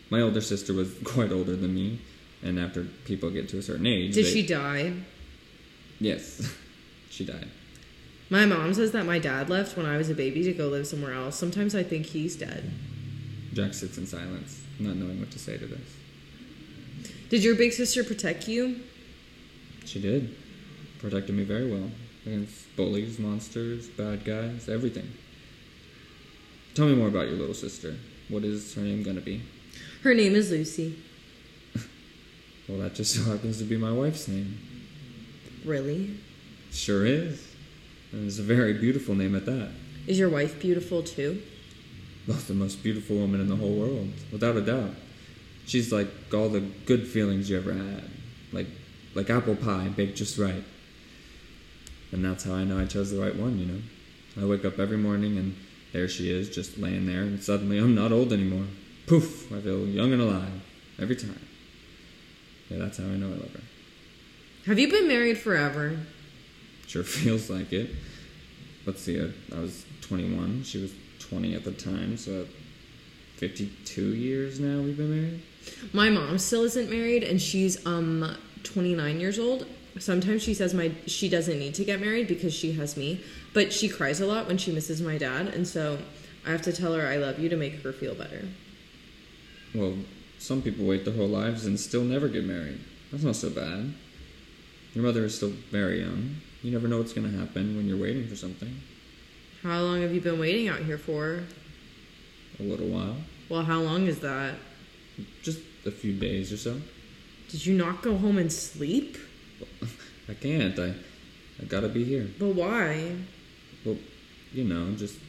my 0.10 0.22
older 0.22 0.42
sister 0.42 0.74
was 0.74 0.94
quite 1.04 1.32
older 1.32 1.56
than 1.56 1.74
me, 1.74 2.00
and 2.44 2.60
after 2.60 2.84
people 3.06 3.30
get 3.30 3.50
to 3.50 3.58
a 3.58 3.62
certain 3.62 3.88
age, 3.88 4.14
Did 4.16 4.26
they- 4.26 4.30
she 4.32 4.46
die? 4.46 4.94
Yes, 6.00 6.54
she 7.10 7.26
died. 7.26 7.48
My 8.30 8.46
mom 8.46 8.74
says 8.74 8.92
that 8.94 9.06
my 9.06 9.20
dad 9.20 9.50
left 9.50 9.78
when 9.78 9.86
I 9.86 9.98
was 9.98 10.10
a 10.10 10.16
baby 10.16 10.44
to 10.44 10.54
go 10.54 10.68
live 10.68 10.88
somewhere 10.88 11.14
else. 11.14 11.36
Sometimes 11.38 11.76
I 11.76 11.84
think 11.84 12.08
he's 12.08 12.36
dead. 12.36 12.72
Jack 13.54 13.74
sits 13.76 13.98
in 14.00 14.08
silence, 14.08 14.64
not 14.80 14.96
knowing 14.96 15.20
what 15.20 15.30
to 15.32 15.40
say 15.40 15.58
to 15.58 15.66
this. 15.66 15.96
Did 17.30 17.44
your 17.44 17.56
big 17.56 17.72
sister 17.72 18.04
protect 18.04 18.48
you? 18.48 18.80
She 19.86 20.02
did. 20.02 20.36
Protected 21.00 21.36
me 21.36 21.44
very 21.44 21.70
well 21.72 21.92
against 22.26 22.76
bullies, 22.76 23.20
monsters, 23.20 23.88
bad 23.88 24.26
guys, 24.26 24.68
everything. 24.68 25.08
Tell 26.74 26.88
me 26.88 26.96
more 26.96 27.08
about 27.08 27.28
your 27.28 27.38
little 27.38 27.54
sister. 27.54 27.96
What 28.28 28.44
is 28.44 28.74
her 28.74 28.82
name 28.82 29.04
gonna 29.04 29.22
be? 29.22 29.42
Her 30.04 30.14
name 30.14 30.36
is 30.36 30.52
Lucy. 30.52 30.98
Well, 32.68 32.80
that 32.80 32.96
just 32.96 33.16
so 33.16 33.32
happens 33.32 33.60
to 33.60 33.64
be 33.64 33.78
my 33.78 33.92
wife's 33.92 34.28
name. 34.28 34.58
Really? 35.64 36.18
Sure 36.72 37.06
is. 37.06 37.46
And 38.12 38.28
it's 38.28 38.40
a 38.40 38.44
very 38.44 38.74
beautiful 38.74 39.16
name 39.16 39.36
at 39.36 39.46
that. 39.46 39.70
Is 40.08 40.20
your 40.20 40.30
wife 40.30 40.60
beautiful 40.60 41.04
too? 41.04 41.42
Well, 42.28 42.38
the 42.38 42.54
most 42.54 42.82
beautiful 42.82 43.18
woman 43.18 43.42
in 43.42 43.50
the 43.50 43.56
whole 43.56 43.76
world, 43.76 44.12
without 44.32 44.56
a 44.56 44.62
doubt. 44.62 44.92
She's 45.66 45.92
like 45.92 46.08
all 46.34 46.50
the 46.50 46.62
good 46.62 47.08
feelings 47.08 47.50
you 47.50 47.58
ever 47.58 47.74
had, 47.74 48.04
like 48.52 48.68
like 49.16 49.30
apple 49.30 49.56
pie 49.56 49.88
baked 49.90 50.18
just 50.18 50.38
right. 50.38 50.64
And 52.12 52.24
that's 52.24 52.44
how 52.44 52.54
I 52.54 52.64
know 52.64 52.80
I 52.80 52.86
chose 52.86 53.12
the 53.12 53.22
right 53.22 53.36
one. 53.36 53.58
You 53.60 53.66
know, 53.66 53.82
I 54.42 54.46
wake 54.46 54.66
up 54.66 54.80
every 54.80 54.98
morning 54.98 55.38
and 55.38 55.56
there 55.94 56.08
she 56.08 56.30
is, 56.30 56.50
just 56.50 56.78
laying 56.78 57.06
there, 57.06 57.22
and 57.22 57.44
suddenly 57.44 57.78
I'm 57.78 57.96
not 57.96 58.12
old 58.12 58.34
anymore. 58.34 58.66
Poof! 59.08 59.52
I 59.54 59.62
feel 59.62 59.88
young 59.88 60.14
and 60.14 60.22
alive 60.22 60.62
every 61.00 61.16
time. 61.16 61.40
Yeah, 62.70 62.78
that's 62.80 62.98
how 62.98 63.04
I 63.04 63.16
know 63.16 63.28
I 63.28 63.38
love 63.38 63.54
her. 63.54 63.62
Have 64.66 64.80
you 64.80 64.90
been 64.90 65.08
married 65.08 65.38
forever? 65.38 65.98
Sure 66.88 67.04
feels 67.04 67.50
like 67.50 67.72
it. 67.72 67.92
Let's 68.86 69.02
see, 69.02 69.20
I, 69.20 69.32
I 69.56 69.60
was 69.60 69.86
21. 70.02 70.64
She 70.64 70.82
was 70.82 70.94
20 71.20 71.56
at 71.56 71.64
the 71.64 71.72
time, 71.72 72.18
so 72.18 72.48
52 73.38 74.16
years 74.16 74.60
now 74.60 74.82
we've 74.82 74.98
been 74.98 75.22
married. 75.22 75.42
My 75.94 76.10
mom 76.10 76.38
still 76.38 76.64
isn't 76.64 76.90
married 76.90 77.24
and 77.24 77.42
she's 77.42 77.86
um 77.86 78.36
29 78.64 79.20
years 79.20 79.38
old. 79.38 79.66
Sometimes 80.00 80.42
she 80.42 80.54
says 80.54 80.74
my 80.74 80.92
she 81.06 81.30
doesn't 81.30 81.60
need 81.60 81.76
to 81.76 81.84
get 81.84 82.00
married 82.00 82.28
because 82.28 82.54
she 82.54 82.74
has 82.74 82.96
me, 82.96 83.22
but 83.54 83.74
she 83.74 83.90
cries 83.90 84.22
a 84.22 84.26
lot 84.26 84.48
when 84.48 84.58
she 84.58 84.72
misses 84.72 85.02
my 85.02 85.18
dad 85.18 85.48
and 85.48 85.68
so 85.68 85.98
I 86.46 86.52
have 86.52 86.62
to 86.64 86.74
tell 86.74 86.94
her 86.94 87.08
I 87.08 87.18
love 87.18 87.40
you 87.40 87.50
to 87.50 87.58
make 87.58 87.82
her 87.82 87.92
feel 87.92 88.16
better. 88.16 88.46
Well, 89.76 89.98
some 90.40 90.62
people 90.62 90.86
wait 90.86 91.04
their 91.06 91.14
whole 91.14 91.28
lives 91.28 91.66
and 91.66 91.80
still 91.80 92.04
never 92.04 92.28
get 92.28 92.46
married. 92.46 92.80
That's 93.12 93.24
not 93.24 93.36
so 93.36 93.50
bad. 93.50 93.94
Your 94.94 95.04
mother 95.04 95.26
is 95.26 95.36
still 95.36 95.52
very 95.72 96.02
young. 96.02 96.38
You 96.62 96.72
never 96.72 96.88
know 96.88 97.00
what's 97.00 97.14
going 97.14 97.30
to 97.30 97.38
happen 97.38 97.76
when 97.76 97.88
you're 97.88 97.98
waiting 97.98 98.28
for 98.28 98.36
something. 98.36 98.82
How 99.62 99.82
long 99.82 100.02
have 100.02 100.14
you 100.14 100.22
been 100.22 100.40
waiting 100.40 100.70
out 100.70 100.80
here 100.80 100.98
for? 100.98 101.44
A 102.60 102.64
little 102.64 102.88
while. 102.88 103.18
Well, 103.50 103.64
how 103.64 103.82
long 103.82 104.08
is 104.08 104.20
that? 104.20 104.56
Just 105.44 105.60
a 105.86 105.92
few 105.92 106.14
days 106.14 106.54
or 106.54 106.58
so. 106.58 106.80
Did 107.50 107.66
you 107.66 107.76
not 107.76 108.02
go 108.02 108.18
home 108.18 108.38
and 108.38 108.52
sleep? 108.52 109.18
I 110.30 110.34
can't. 110.34 110.78
I, 110.80 110.94
I 111.62 111.66
gotta 111.68 111.90
be 111.90 112.04
here. 112.04 112.30
But 112.40 112.56
why? 112.56 113.16
Well, 113.86 113.98
you 114.54 114.64
know, 114.64 114.92
just 114.96 115.20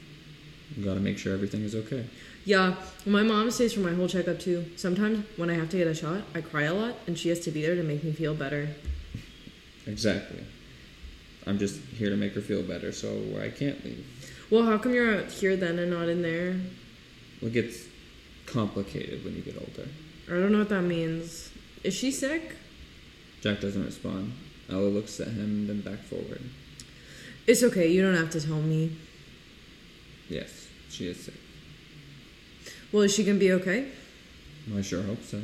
gotta 0.83 1.01
make 1.01 1.19
sure 1.19 1.33
everything 1.33 1.63
is 1.63 1.75
okay. 1.75 2.07
Yeah, 2.47 2.77
my 3.05 3.25
mom 3.25 3.51
stays 3.51 3.73
for 3.73 3.81
my 3.81 3.93
whole 3.93 4.07
checkup 4.07 4.39
too. 4.39 4.65
Sometimes 4.77 5.27
when 5.37 5.51
I 5.51 5.55
have 5.55 5.69
to 5.71 5.77
get 5.77 5.89
a 5.89 5.95
shot, 5.95 6.23
I 6.33 6.41
cry 6.41 6.63
a 6.63 6.75
lot 6.75 6.95
and 7.09 7.19
she 7.19 7.29
has 7.29 7.41
to 7.41 7.51
be 7.51 7.61
there 7.61 7.75
to 7.75 7.83
make 7.83 8.05
me 8.05 8.13
feel 8.13 8.35
better. 8.35 8.69
Exactly. 9.85 10.45
I'm 11.45 11.59
just 11.59 11.81
here 11.81 12.09
to 12.09 12.17
make 12.17 12.35
her 12.35 12.41
feel 12.41 12.63
better, 12.63 12.93
so 12.93 13.21
I 13.41 13.49
can't 13.49 13.85
leave. 13.85 14.07
Well, 14.49 14.65
how 14.65 14.79
come 14.79 14.95
you're 14.95 15.23
out 15.23 15.31
here 15.31 15.57
then 15.57 15.81
and 15.81 15.91
not 15.91 16.09
in 16.09 16.23
there? 16.23 16.57
It 17.43 17.53
gets 17.53 17.87
complicated 18.47 19.25
when 19.25 19.35
you 19.35 19.43
get 19.43 19.57
older. 19.57 19.89
I 20.29 20.35
don't 20.35 20.53
know 20.53 20.59
what 20.59 20.69
that 20.69 20.83
means. 20.83 21.51
Is 21.83 21.95
she 21.95 22.13
sick? 22.13 22.55
Jack 23.41 23.61
doesn't 23.61 23.85
respond. 23.85 24.33
Ella 24.71 24.87
looks 24.87 25.19
at 25.19 25.29
him, 25.29 25.67
then 25.67 25.81
back 25.81 25.99
forward. 25.99 26.43
It's 27.49 27.65
okay, 27.65 27.89
you 27.89 28.03
don't 28.03 28.17
have 28.17 28.31
to 28.31 28.41
tell 28.41 28.61
me. 28.61 28.97
Yes, 30.29 30.69
she 30.91 31.09
is 31.09 31.25
sick. 31.25 31.35
Well, 32.93 33.03
is 33.03 33.15
she 33.15 33.25
gonna 33.25 33.39
be 33.39 33.53
okay? 33.53 33.89
I 34.77 34.83
sure 34.83 35.03
hope 35.03 35.23
so. 35.23 35.41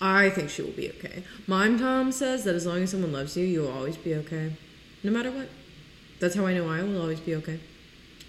I 0.00 0.30
think 0.30 0.50
she 0.50 0.62
will 0.62 0.72
be 0.72 0.90
okay. 0.90 1.24
My 1.46 1.68
Tom 1.76 2.12
says 2.12 2.44
that 2.44 2.54
as 2.54 2.66
long 2.66 2.82
as 2.82 2.90
someone 2.90 3.12
loves 3.12 3.36
you, 3.36 3.44
you 3.44 3.62
will 3.62 3.72
always 3.72 3.96
be 3.96 4.14
okay. 4.14 4.52
No 5.02 5.10
matter 5.10 5.30
what. 5.30 5.48
That's 6.20 6.34
how 6.34 6.46
I 6.46 6.54
know 6.54 6.68
I 6.68 6.82
will 6.82 7.00
always 7.00 7.20
be 7.20 7.34
okay. 7.36 7.60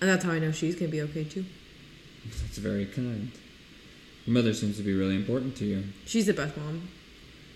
And 0.01 0.09
that's 0.09 0.23
how 0.23 0.31
I 0.31 0.39
know 0.39 0.51
she's 0.51 0.75
gonna 0.75 0.91
be 0.91 1.01
okay 1.01 1.23
too. 1.23 1.45
That's 2.25 2.57
very 2.57 2.85
kind. 2.85 3.31
Your 4.25 4.33
mother 4.33 4.53
seems 4.53 4.77
to 4.77 4.83
be 4.83 4.93
really 4.93 5.15
important 5.15 5.55
to 5.57 5.65
you. 5.65 5.83
She's 6.05 6.25
the 6.25 6.33
best 6.33 6.57
mom. 6.57 6.89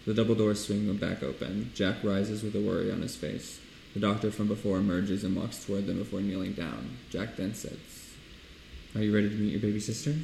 The 0.05 0.13
double 0.13 0.35
doors 0.35 0.65
swing 0.65 0.95
back 0.97 1.23
open. 1.23 1.71
Jack 1.73 2.03
rises 2.03 2.43
with 2.43 2.55
a 2.55 2.61
worry 2.61 2.91
on 2.91 3.01
his 3.01 3.15
face. 3.15 3.59
The 3.93 3.99
doctor 3.99 4.31
from 4.31 4.47
before 4.47 4.77
emerges 4.77 5.23
and 5.23 5.35
walks 5.35 5.65
toward 5.65 5.87
them 5.87 5.97
before 5.97 6.21
kneeling 6.21 6.53
down. 6.53 6.97
Jack 7.09 7.35
then 7.35 7.53
sits. 7.53 8.13
Are 8.95 9.01
you 9.01 9.13
ready 9.13 9.29
to 9.29 9.35
meet 9.35 9.51
your 9.51 9.61
baby 9.61 9.79
sister? 9.79 10.15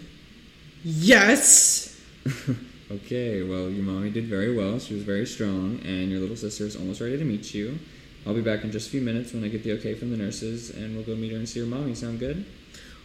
Yes. 0.87 1.99
okay, 2.91 3.41
well, 3.41 3.71
your 3.71 3.83
mommy 3.83 4.11
did 4.11 4.25
very 4.25 4.55
well. 4.55 4.77
She 4.77 4.93
was 4.93 5.01
very 5.01 5.25
strong, 5.25 5.79
and 5.83 6.11
your 6.11 6.19
little 6.19 6.35
sister 6.35 6.63
is 6.63 6.75
almost 6.75 7.01
ready 7.01 7.17
to 7.17 7.25
meet 7.25 7.55
you. 7.55 7.79
I'll 8.23 8.35
be 8.35 8.41
back 8.41 8.63
in 8.63 8.71
just 8.71 8.89
a 8.89 8.91
few 8.91 9.01
minutes 9.01 9.33
when 9.33 9.43
I 9.43 9.47
get 9.47 9.63
the 9.63 9.71
okay 9.79 9.95
from 9.95 10.11
the 10.11 10.17
nurses, 10.17 10.69
and 10.69 10.95
we'll 10.95 11.03
go 11.03 11.15
meet 11.15 11.31
her 11.31 11.39
and 11.39 11.49
see 11.49 11.59
your 11.59 11.67
mommy. 11.67 11.95
Sound 11.95 12.19
good? 12.19 12.45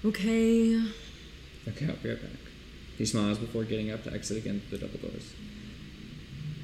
Okay. 0.04 0.78
Okay, 1.68 1.86
I'll 1.88 1.96
be 1.96 2.10
right 2.10 2.20
back. 2.20 2.40
He 2.98 3.06
smiles 3.06 3.38
before 3.38 3.64
getting 3.64 3.90
up 3.90 4.04
to 4.04 4.12
exit 4.12 4.36
again 4.36 4.60
through 4.68 4.76
the 4.76 4.86
double 4.86 5.08
doors. 5.08 5.32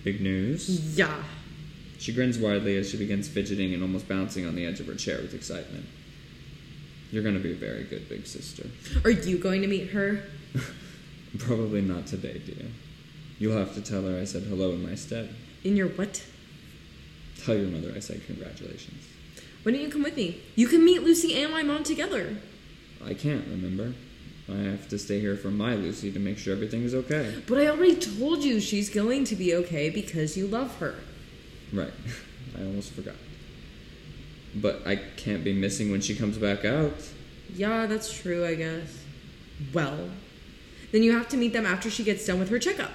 Big 0.04 0.20
news? 0.20 0.98
Yeah. 0.98 1.22
She 1.98 2.12
grins 2.12 2.36
widely 2.36 2.76
as 2.76 2.90
she 2.90 2.98
begins 2.98 3.26
fidgeting 3.26 3.72
and 3.72 3.82
almost 3.82 4.06
bouncing 4.06 4.46
on 4.46 4.54
the 4.54 4.66
edge 4.66 4.80
of 4.80 4.86
her 4.86 4.94
chair 4.94 5.22
with 5.22 5.32
excitement. 5.32 5.86
You're 7.10 7.22
going 7.22 7.36
to 7.36 7.42
be 7.42 7.52
a 7.52 7.56
very 7.56 7.84
good 7.84 8.06
big 8.06 8.26
sister. 8.26 8.66
Are 9.02 9.10
you 9.10 9.38
going 9.38 9.62
to 9.62 9.68
meet 9.68 9.92
her? 9.92 10.22
Probably 11.38 11.82
not 11.82 12.06
today, 12.06 12.40
dear. 12.44 12.66
You'll 13.38 13.58
have 13.58 13.74
to 13.74 13.82
tell 13.82 14.02
her 14.02 14.18
I 14.18 14.24
said 14.24 14.44
hello 14.44 14.70
in 14.70 14.88
my 14.88 14.94
stead. 14.94 15.34
In 15.64 15.76
your 15.76 15.88
what? 15.88 16.24
Tell 17.44 17.56
your 17.56 17.68
mother 17.68 17.92
I 17.94 18.00
said 18.00 18.24
congratulations. 18.26 19.04
Why 19.62 19.72
don't 19.72 19.80
you 19.80 19.90
come 19.90 20.04
with 20.04 20.16
me? 20.16 20.40
You 20.54 20.68
can 20.68 20.84
meet 20.84 21.02
Lucy 21.02 21.34
and 21.34 21.52
my 21.52 21.62
mom 21.62 21.82
together. 21.82 22.36
I 23.04 23.14
can't, 23.14 23.46
remember? 23.48 23.94
I 24.48 24.58
have 24.58 24.88
to 24.88 24.98
stay 24.98 25.20
here 25.20 25.36
for 25.36 25.50
my 25.50 25.74
Lucy 25.74 26.12
to 26.12 26.20
make 26.20 26.38
sure 26.38 26.54
everything 26.54 26.82
is 26.82 26.94
okay. 26.94 27.42
But 27.48 27.58
I 27.58 27.66
already 27.66 27.96
told 27.96 28.44
you 28.44 28.60
she's 28.60 28.88
going 28.88 29.24
to 29.24 29.34
be 29.34 29.54
okay 29.56 29.90
because 29.90 30.36
you 30.36 30.46
love 30.46 30.78
her. 30.78 30.94
Right. 31.72 31.92
I 32.56 32.60
almost 32.60 32.92
forgot. 32.92 33.16
But 34.54 34.86
I 34.86 34.96
can't 34.96 35.42
be 35.42 35.52
missing 35.52 35.90
when 35.90 36.00
she 36.00 36.14
comes 36.14 36.38
back 36.38 36.64
out. 36.64 36.94
Yeah, 37.52 37.86
that's 37.86 38.12
true, 38.12 38.46
I 38.46 38.54
guess. 38.54 39.02
Well, 39.74 40.10
then 40.92 41.02
you 41.02 41.16
have 41.16 41.28
to 41.28 41.36
meet 41.36 41.52
them 41.52 41.66
after 41.66 41.90
she 41.90 42.04
gets 42.04 42.26
done 42.26 42.38
with 42.38 42.48
her 42.50 42.58
checkup. 42.58 42.92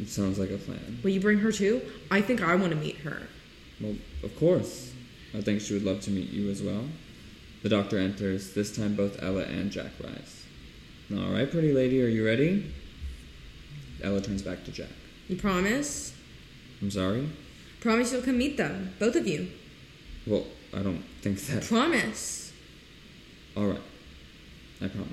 It 0.00 0.08
sounds 0.08 0.38
like 0.38 0.50
a 0.50 0.58
plan. 0.58 1.00
Will 1.02 1.10
you 1.10 1.20
bring 1.20 1.38
her 1.38 1.50
too? 1.50 1.82
I 2.10 2.20
think 2.20 2.42
I 2.42 2.54
want 2.54 2.70
to 2.70 2.78
meet 2.78 2.98
her. 2.98 3.22
Well, 3.80 3.96
of 4.22 4.36
course. 4.38 4.92
I 5.34 5.40
think 5.40 5.60
she 5.60 5.74
would 5.74 5.84
love 5.84 6.00
to 6.02 6.10
meet 6.10 6.30
you 6.30 6.50
as 6.50 6.62
well. 6.62 6.84
The 7.62 7.68
doctor 7.68 7.98
enters. 7.98 8.54
This 8.54 8.74
time 8.74 8.94
both 8.94 9.22
Ella 9.22 9.42
and 9.42 9.70
Jack 9.70 9.92
rise. 10.02 10.46
All 11.12 11.32
right, 11.32 11.50
pretty 11.50 11.72
lady, 11.72 12.02
are 12.02 12.08
you 12.08 12.24
ready? 12.24 12.72
Ella 14.02 14.20
turns 14.20 14.42
back 14.42 14.64
to 14.64 14.72
Jack. 14.72 14.90
You 15.28 15.36
promise? 15.36 16.14
I'm 16.80 16.90
sorry? 16.90 17.28
Promise 17.80 18.12
you'll 18.12 18.22
come 18.22 18.38
meet 18.38 18.56
them, 18.56 18.94
both 18.98 19.16
of 19.16 19.26
you. 19.26 19.48
Well, 20.26 20.46
I 20.74 20.82
don't 20.82 21.02
think 21.22 21.40
that. 21.46 21.64
Promise. 21.64 22.52
All 23.56 23.66
right. 23.66 23.80
I 24.80 24.88
promise. 24.88 25.08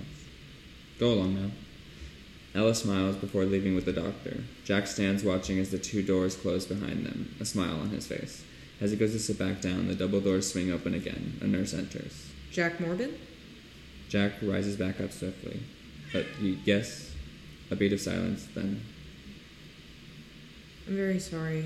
Go 0.99 1.13
along 1.13 1.35
now. 1.35 1.49
Ella 2.55 2.73
smiles 2.73 3.17
before 3.17 3.43
leaving 3.43 3.75
with 3.75 3.83
the 3.83 3.91
doctor. 3.91 4.43
Jack 4.63 4.87
stands 4.87 5.23
watching 5.23 5.59
as 5.59 5.71
the 5.71 5.77
two 5.77 6.01
doors 6.01 6.37
close 6.37 6.65
behind 6.65 7.05
them, 7.05 7.35
a 7.39 7.45
smile 7.45 7.79
on 7.81 7.89
his 7.89 8.07
face. 8.07 8.43
As 8.79 8.91
he 8.91 8.97
goes 8.97 9.11
to 9.11 9.19
sit 9.19 9.37
back 9.37 9.59
down, 9.61 9.87
the 9.87 9.95
double 9.95 10.21
doors 10.21 10.51
swing 10.51 10.71
open 10.71 10.93
again. 10.93 11.37
A 11.41 11.47
nurse 11.47 11.73
enters. 11.73 12.31
Jack 12.51 12.77
Morbin? 12.77 13.13
Jack 14.07 14.33
rises 14.41 14.77
back 14.77 15.01
up 15.01 15.11
swiftly. 15.11 15.59
But 16.13 16.25
you, 16.39 16.57
yes, 16.63 17.13
a 17.71 17.75
beat 17.75 17.91
of 17.91 17.99
silence, 17.99 18.47
then 18.55 18.81
I'm 20.87 20.95
very 20.95 21.19
sorry. 21.19 21.65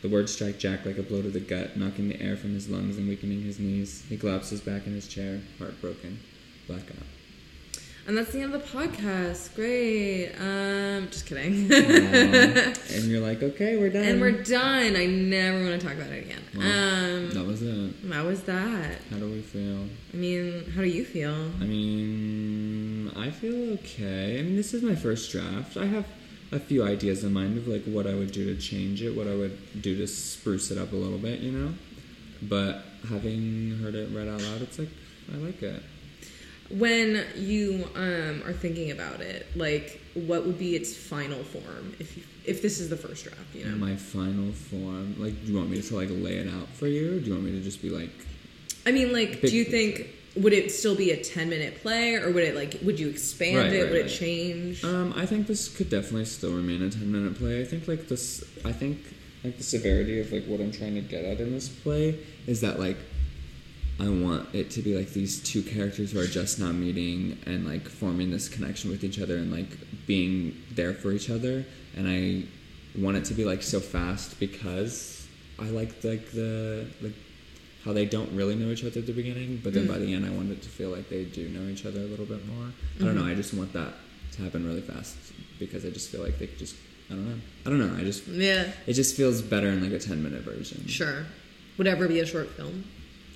the 0.00 0.08
words 0.08 0.32
strike 0.32 0.58
Jack 0.58 0.86
like 0.86 0.98
a 0.98 1.02
blow 1.02 1.22
to 1.22 1.28
the 1.28 1.40
gut, 1.40 1.76
knocking 1.76 2.08
the 2.08 2.20
air 2.20 2.36
from 2.36 2.54
his 2.54 2.68
lungs 2.68 2.96
and 2.96 3.08
weakening 3.08 3.42
his 3.42 3.58
knees. 3.58 4.04
He 4.08 4.16
collapses 4.16 4.60
back 4.60 4.86
in 4.86 4.94
his 4.94 5.08
chair, 5.08 5.40
heartbroken, 5.58 6.18
blackout. 6.66 7.06
And 8.06 8.18
that's 8.18 8.32
the 8.32 8.40
end 8.40 8.52
of 8.52 8.60
the 8.60 8.66
podcast. 8.78 9.54
Great. 9.54 10.32
Um, 10.40 11.08
just 11.10 11.26
kidding. 11.26 11.70
And 12.94 13.04
you're 13.04 13.20
like, 13.20 13.42
okay, 13.42 13.76
we're 13.76 13.90
done. 13.90 14.04
and 14.04 14.20
we're 14.20 14.42
done. 14.42 14.96
I 14.96 15.06
never 15.06 15.64
want 15.64 15.80
to 15.80 15.86
talk 15.86 15.96
about 15.96 16.10
it 16.10 16.24
again. 16.24 16.42
Well, 16.56 16.66
um, 16.66 17.30
that 17.30 17.46
was 17.46 17.62
it. 17.62 17.94
how 18.12 18.26
was 18.26 18.42
that? 18.42 18.98
How 19.10 19.16
do 19.18 19.30
we 19.30 19.40
feel? 19.40 19.86
I 20.12 20.16
mean, 20.16 20.70
how 20.74 20.82
do 20.82 20.88
you 20.88 21.04
feel? 21.04 21.32
I 21.60 21.64
mean, 21.64 23.10
I 23.16 23.30
feel 23.30 23.72
okay. 23.74 24.38
I 24.38 24.42
mean, 24.42 24.56
this 24.56 24.74
is 24.74 24.82
my 24.82 24.94
first 24.96 25.30
draft. 25.30 25.76
I 25.76 25.86
have 25.86 26.06
a 26.50 26.58
few 26.60 26.84
ideas 26.84 27.24
in 27.24 27.32
mind 27.32 27.56
of 27.56 27.66
like 27.68 27.84
what 27.84 28.06
I 28.06 28.14
would 28.14 28.32
do 28.32 28.44
to 28.54 28.60
change 28.60 29.00
it, 29.02 29.16
what 29.16 29.26
I 29.28 29.34
would 29.34 29.80
do 29.80 29.96
to 29.96 30.06
spruce 30.06 30.70
it 30.70 30.76
up 30.78 30.92
a 30.92 30.96
little 30.96 31.18
bit, 31.18 31.40
you 31.40 31.52
know. 31.52 31.72
But 32.42 32.84
having 33.08 33.78
heard 33.80 33.94
it 33.94 34.10
read 34.12 34.28
out 34.28 34.42
loud, 34.42 34.60
it's 34.60 34.78
like 34.78 34.90
I 35.32 35.36
like 35.36 35.62
it. 35.62 35.82
When 36.78 37.24
you 37.36 37.86
um, 37.94 38.42
are 38.46 38.52
thinking 38.52 38.90
about 38.90 39.20
it, 39.20 39.46
like, 39.56 40.00
what 40.14 40.46
would 40.46 40.58
be 40.58 40.74
its 40.74 40.96
final 40.96 41.42
form 41.44 41.94
if 41.98 42.16
you, 42.16 42.22
if 42.46 42.62
this 42.62 42.80
is 42.80 42.88
the 42.88 42.96
first 42.96 43.24
draft? 43.24 43.54
You 43.54 43.66
know, 43.66 43.76
My 43.76 43.96
final 43.96 44.52
form, 44.52 45.16
like, 45.18 45.38
do 45.44 45.52
you 45.52 45.58
want 45.58 45.70
me 45.70 45.82
to 45.82 45.96
like 45.96 46.08
lay 46.10 46.36
it 46.36 46.48
out 46.52 46.68
for 46.68 46.86
you, 46.86 47.16
or 47.16 47.20
do 47.20 47.26
you 47.26 47.32
want 47.32 47.44
me 47.44 47.52
to 47.52 47.60
just 47.60 47.82
be 47.82 47.90
like, 47.90 48.10
I 48.86 48.90
mean, 48.90 49.12
like, 49.12 49.40
do 49.42 49.54
you 49.54 49.64
think 49.64 50.08
would 50.36 50.54
it 50.54 50.72
still 50.72 50.96
be 50.96 51.10
a 51.10 51.22
ten 51.22 51.50
minute 51.50 51.82
play, 51.82 52.14
or 52.14 52.32
would 52.32 52.42
it 52.44 52.54
like 52.56 52.78
would 52.82 52.98
you 52.98 53.08
expand 53.08 53.56
Right, 53.58 53.72
it? 53.72 53.82
right, 53.82 53.90
would 53.92 54.00
right. 54.02 54.10
it 54.10 54.14
change? 54.14 54.82
Um, 54.82 55.12
I 55.14 55.26
think 55.26 55.46
this 55.46 55.68
could 55.68 55.90
definitely 55.90 56.24
still 56.24 56.52
remain 56.52 56.82
a 56.82 56.90
ten 56.90 57.12
minute 57.12 57.36
play. 57.36 57.60
I 57.60 57.64
think 57.64 57.86
like 57.86 58.08
this. 58.08 58.42
I 58.64 58.72
think 58.72 58.98
like 59.44 59.58
the 59.58 59.62
severity 59.62 60.20
of 60.20 60.32
like 60.32 60.46
what 60.46 60.60
I'm 60.60 60.72
trying 60.72 60.94
to 60.94 61.00
get 61.02 61.24
at 61.24 61.40
in 61.40 61.52
this 61.52 61.68
play 61.68 62.18
is 62.46 62.60
that 62.62 62.78
like 62.80 62.96
I 64.02 64.08
want 64.08 64.52
it 64.52 64.70
to 64.72 64.82
be 64.82 64.96
like 64.96 65.10
these 65.10 65.40
two 65.40 65.62
characters 65.62 66.10
who 66.10 66.18
are 66.18 66.26
just 66.26 66.58
now 66.58 66.72
meeting 66.72 67.38
and 67.46 67.68
like 67.68 67.88
forming 67.88 68.32
this 68.32 68.48
connection 68.48 68.90
with 68.90 69.04
each 69.04 69.20
other 69.20 69.36
and 69.36 69.52
like 69.52 69.68
being 70.06 70.60
there 70.72 70.92
for 70.92 71.12
each 71.12 71.30
other. 71.30 71.64
And 71.96 72.08
I 72.08 73.00
want 73.00 73.16
it 73.16 73.24
to 73.26 73.34
be 73.34 73.44
like 73.44 73.62
so 73.62 73.78
fast 73.78 74.40
because 74.40 75.28
I 75.60 75.66
like 75.66 76.02
like 76.02 76.32
the 76.32 76.88
like 77.00 77.14
how 77.84 77.92
they 77.92 78.04
don't 78.04 78.34
really 78.34 78.56
know 78.56 78.72
each 78.72 78.84
other 78.84 78.98
at 78.98 79.06
the 79.06 79.12
beginning, 79.12 79.60
but 79.62 79.72
then 79.72 79.84
mm. 79.84 79.92
by 79.92 79.98
the 79.98 80.12
end 80.12 80.26
I 80.26 80.30
want 80.30 80.50
it 80.50 80.62
to 80.62 80.68
feel 80.68 80.90
like 80.90 81.08
they 81.08 81.24
do 81.24 81.48
know 81.50 81.70
each 81.70 81.86
other 81.86 82.00
a 82.00 82.04
little 82.04 82.26
bit 82.26 82.44
more. 82.48 82.66
I 83.00 83.04
don't 83.04 83.14
know. 83.14 83.22
Mm-hmm. 83.22 83.30
I 83.30 83.34
just 83.34 83.54
want 83.54 83.72
that 83.74 83.92
to 84.32 84.42
happen 84.42 84.66
really 84.66 84.80
fast 84.80 85.16
because 85.60 85.84
I 85.84 85.90
just 85.90 86.10
feel 86.10 86.22
like 86.22 86.38
they 86.40 86.48
could 86.48 86.58
just. 86.58 86.74
I 87.08 87.14
don't 87.14 87.28
know. 87.28 87.40
I 87.66 87.68
don't 87.68 87.78
know. 87.78 88.00
I 88.00 88.04
just 88.04 88.26
yeah, 88.26 88.72
it 88.86 88.94
just 88.94 89.16
feels 89.16 89.42
better 89.42 89.68
in 89.68 89.80
like 89.80 89.92
a 89.92 89.98
ten 90.00 90.24
minute 90.24 90.42
version. 90.42 90.86
sure. 90.88 91.24
Would 91.78 91.86
ever 91.86 92.08
be 92.08 92.20
a 92.20 92.26
short 92.26 92.50
film? 92.50 92.84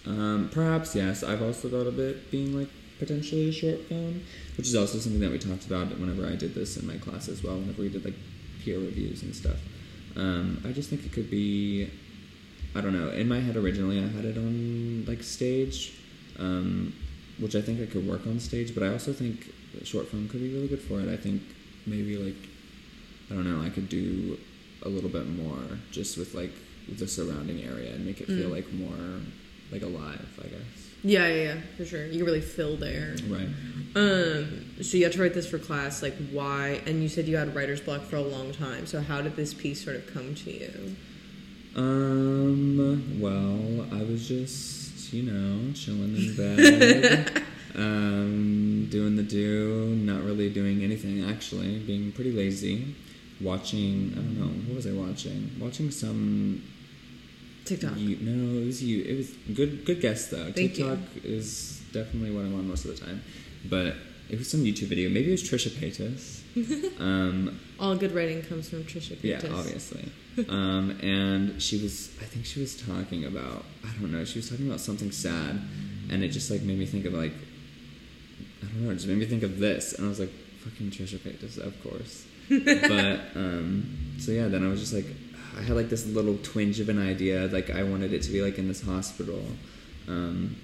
Um, 0.07 0.49
perhaps 0.53 0.95
yes. 0.95 1.23
I've 1.23 1.43
also 1.43 1.69
thought 1.69 1.87
of 1.87 1.99
it 1.99 2.31
being 2.31 2.57
like 2.59 2.69
potentially 2.99 3.49
a 3.49 3.53
short 3.53 3.81
film, 3.89 4.23
which 4.57 4.67
is 4.69 4.75
also 4.75 4.99
something 4.99 5.21
that 5.21 5.31
we 5.31 5.39
talked 5.39 5.67
about 5.67 5.89
whenever 5.99 6.27
I 6.27 6.37
did 6.37 6.55
this 6.55 6.77
in 6.77 6.87
my 6.87 6.97
class 6.99 7.29
as 7.29 7.43
well. 7.43 7.57
Whenever 7.57 7.83
we 7.83 7.89
did 7.89 8.05
like 8.05 8.15
peer 8.65 8.79
reviews 8.79 9.23
and 9.23 9.35
stuff. 9.35 9.57
Um, 10.17 10.63
I 10.65 10.73
just 10.73 10.89
think 10.91 11.05
it 11.05 11.13
could 11.13 11.31
be. 11.31 11.91
I 12.75 12.81
don't 12.81 12.93
know. 12.93 13.11
In 13.11 13.29
my 13.29 13.41
head 13.41 13.57
originally, 13.57 13.99
I 13.99 14.07
had 14.07 14.25
it 14.25 14.37
on 14.37 15.05
like 15.07 15.23
stage, 15.23 15.95
um, 16.39 16.95
which 17.39 17.55
I 17.55 17.61
think 17.63 17.81
I 17.81 17.87
could 17.87 18.07
work 18.07 18.27
on 18.27 18.39
stage. 18.41 18.75
But 18.75 18.83
I 18.85 18.89
also 18.89 19.13
think 19.13 19.53
a 19.81 19.85
short 19.85 20.09
film 20.09 20.29
could 20.29 20.41
be 20.41 20.53
really 20.53 20.69
good 20.69 20.81
for 20.81 21.01
it. 21.01 21.09
I 21.09 21.17
think 21.17 21.43
maybe 21.87 22.17
like 22.17 22.37
I 23.31 23.35
don't 23.35 23.45
know. 23.51 23.65
I 23.65 23.71
could 23.71 23.89
do 23.89 24.39
a 24.83 24.89
little 24.89 25.11
bit 25.11 25.27
more 25.29 25.59
just 25.91 26.17
with 26.17 26.35
like 26.35 26.53
the 26.89 27.09
surrounding 27.09 27.63
area 27.63 27.93
and 27.93 28.07
make 28.07 28.21
it 28.21 28.27
feel 28.27 28.49
Mm. 28.49 28.53
like 28.53 28.73
more 28.73 29.21
like 29.71 29.83
alive. 29.83 30.27
I 30.39 30.49
guess. 30.49 30.87
Yeah, 31.03 31.29
yeah, 31.29 31.43
yeah, 31.43 31.61
for 31.77 31.85
sure. 31.85 32.07
You 32.07 32.19
can 32.19 32.27
really 32.27 32.41
fill 32.41 32.77
there. 32.77 33.15
Right. 33.29 33.49
Um, 33.95 34.67
so 34.83 34.97
you 34.97 35.05
had 35.05 35.13
to 35.13 35.21
write 35.21 35.35
this 35.35 35.49
for 35.49 35.59
class. 35.59 36.03
Like, 36.03 36.17
why? 36.33 36.81
And 36.87 37.03
you 37.03 37.09
said 37.09 37.29
you 37.29 37.37
had 37.37 37.55
writer's 37.55 37.81
block 37.81 38.03
for 38.03 38.17
a 38.17 38.23
long 38.23 38.53
time. 38.53 38.87
So 38.87 39.01
how 39.01 39.23
did 39.23 39.37
this 39.37 39.55
piece 39.55 39.85
sort 39.85 39.97
of 39.97 40.13
come 40.13 40.35
to 40.35 40.51
you? 40.51 40.97
Um. 41.77 43.21
Well, 43.21 43.87
I 43.93 44.03
was 44.03 44.27
just 44.27 45.13
you 45.13 45.23
know 45.23 45.73
chilling 45.75 46.17
in 46.17 46.37
bed, 46.37 47.43
um, 47.75 48.89
doing 48.91 49.17
the 49.17 49.23
do, 49.23 49.95
not 49.97 50.23
really 50.25 50.51
doing 50.51 50.83
anything 50.83 51.29
actually, 51.29 51.79
being 51.81 52.13
pretty 52.13 52.33
lazy, 52.33 52.95
watching. 53.41 54.13
I 54.13 54.17
don't 54.17 54.41
know 54.41 54.47
what 54.69 54.77
was 54.77 54.87
I 54.87 54.93
watching? 54.93 55.51
Watching 55.61 55.91
some. 55.91 56.63
TikTok. 57.67 57.97
You, 57.97 58.17
no, 58.21 58.63
it 58.63 58.67
was 58.67 58.83
you. 58.83 59.05
It 59.05 59.17
was 59.17 59.31
good. 59.55 59.85
Good 59.85 60.01
guess 60.01 60.29
though. 60.29 60.53
Thank 60.53 60.79
you. 60.79 60.89
TikTok 60.89 60.99
is 61.25 61.83
definitely 61.93 62.31
what 62.31 62.45
I'm 62.45 62.55
on 62.55 62.69
most 62.69 62.85
of 62.85 62.99
the 62.99 63.05
time, 63.05 63.23
but 63.69 63.95
it 64.29 64.39
was 64.39 64.51
some 64.51 64.61
YouTube 64.61 64.89
video. 64.89 65.09
Maybe 65.09 65.29
it 65.29 65.33
was 65.33 65.43
Trisha 65.43 65.71
Paytas. 65.71 66.43
um, 67.01 67.61
All 67.79 67.95
good 67.97 68.13
writing 68.13 68.43
comes 68.43 68.69
from 68.69 68.85
Trisha 68.85 69.17
Paytas. 69.17 69.45
yeah, 69.45 69.55
obviously. 69.55 70.11
um, 70.49 70.99
and 71.03 71.61
she 71.63 71.81
was, 71.83 72.11
I 72.21 72.25
think 72.25 72.45
she 72.45 72.61
was 72.61 72.77
talking 72.77 73.25
about, 73.25 73.65
I 73.85 73.89
don't 74.01 74.13
know, 74.13 74.25
she 74.25 74.39
was 74.39 74.51
talking 74.51 74.67
about 74.67 74.81
something 74.81 75.11
sad, 75.11 75.61
and 76.11 76.25
it 76.25 76.29
just 76.29 76.51
like 76.51 76.63
made 76.63 76.79
me 76.79 76.87
think 76.87 77.05
of 77.05 77.15
like 77.15 77.33
I 78.63 78.67
don't 78.67 78.85
know, 78.85 78.91
it 78.91 78.95
just 78.95 79.07
made 79.07 79.19
me 79.19 79.27
think 79.27 79.43
of 79.43 79.59
this, 79.59 79.95
and 79.95 80.07
I 80.07 80.09
was 80.09 80.21
like, 80.21 80.33
fucking 80.65 80.91
Trisha 80.91 81.19
Paytas, 81.19 81.59
of 81.59 81.81
course. 81.83 82.27
but 82.49 83.21
um, 83.39 84.17
so 84.19 84.33
yeah, 84.33 84.49
then 84.49 84.65
I 84.65 84.69
was 84.69 84.81
just 84.81 84.93
like, 84.93 85.07
I 85.57 85.63
had 85.63 85.77
like 85.77 85.89
this 85.89 86.07
little 86.07 86.39
twinge 86.43 86.81
of 86.81 86.89
an 86.89 86.99
idea, 86.99 87.47
like 87.47 87.71
I 87.71 87.83
wanted 87.83 88.13
it 88.13 88.23
to 88.23 88.31
be 88.31 88.43
like 88.43 88.59
in 88.59 88.69
this 88.69 88.83
hospital, 88.83 89.43
um, 90.07 90.57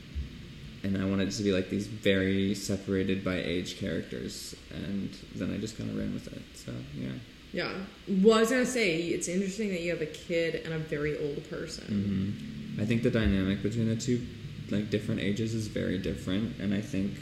and 0.83 0.97
I 1.01 1.05
wanted 1.05 1.29
it 1.29 1.33
to 1.33 1.43
be 1.43 1.53
like 1.53 1.71
these 1.71 1.87
very 1.87 2.55
separated 2.55 3.25
by 3.25 3.37
age 3.37 3.79
characters, 3.79 4.55
and 4.71 5.11
then 5.35 5.53
I 5.53 5.57
just 5.59 5.79
kind 5.79 5.91
of 5.91 5.97
ran 5.97 6.13
with 6.13 6.27
it. 6.27 6.43
So 6.55 6.73
yeah. 6.95 7.13
Yeah. 7.53 7.73
Well, 8.09 8.39
I 8.39 8.41
was 8.41 8.51
gonna 8.51 8.67
say 8.67 8.99
it's 8.99 9.29
interesting 9.29 9.69
that 9.71 9.81
you 9.81 9.91
have 9.91 10.01
a 10.03 10.07
kid 10.07 10.57
and 10.65 10.73
a 10.75 10.79
very 10.79 11.19
old 11.19 11.49
person. 11.49 11.85
hmm 11.85 12.81
I 12.81 12.87
think 12.87 13.03
the 13.03 13.11
dynamic 13.11 13.63
between 13.63 13.89
the 13.89 13.97
two, 13.97 14.27
like 14.71 14.89
different 14.89 15.21
ages, 15.21 15.53
is 15.55 15.67
very 15.67 15.99
different, 15.99 16.59
and 16.59 16.73
I 16.73 16.81
think, 16.81 17.13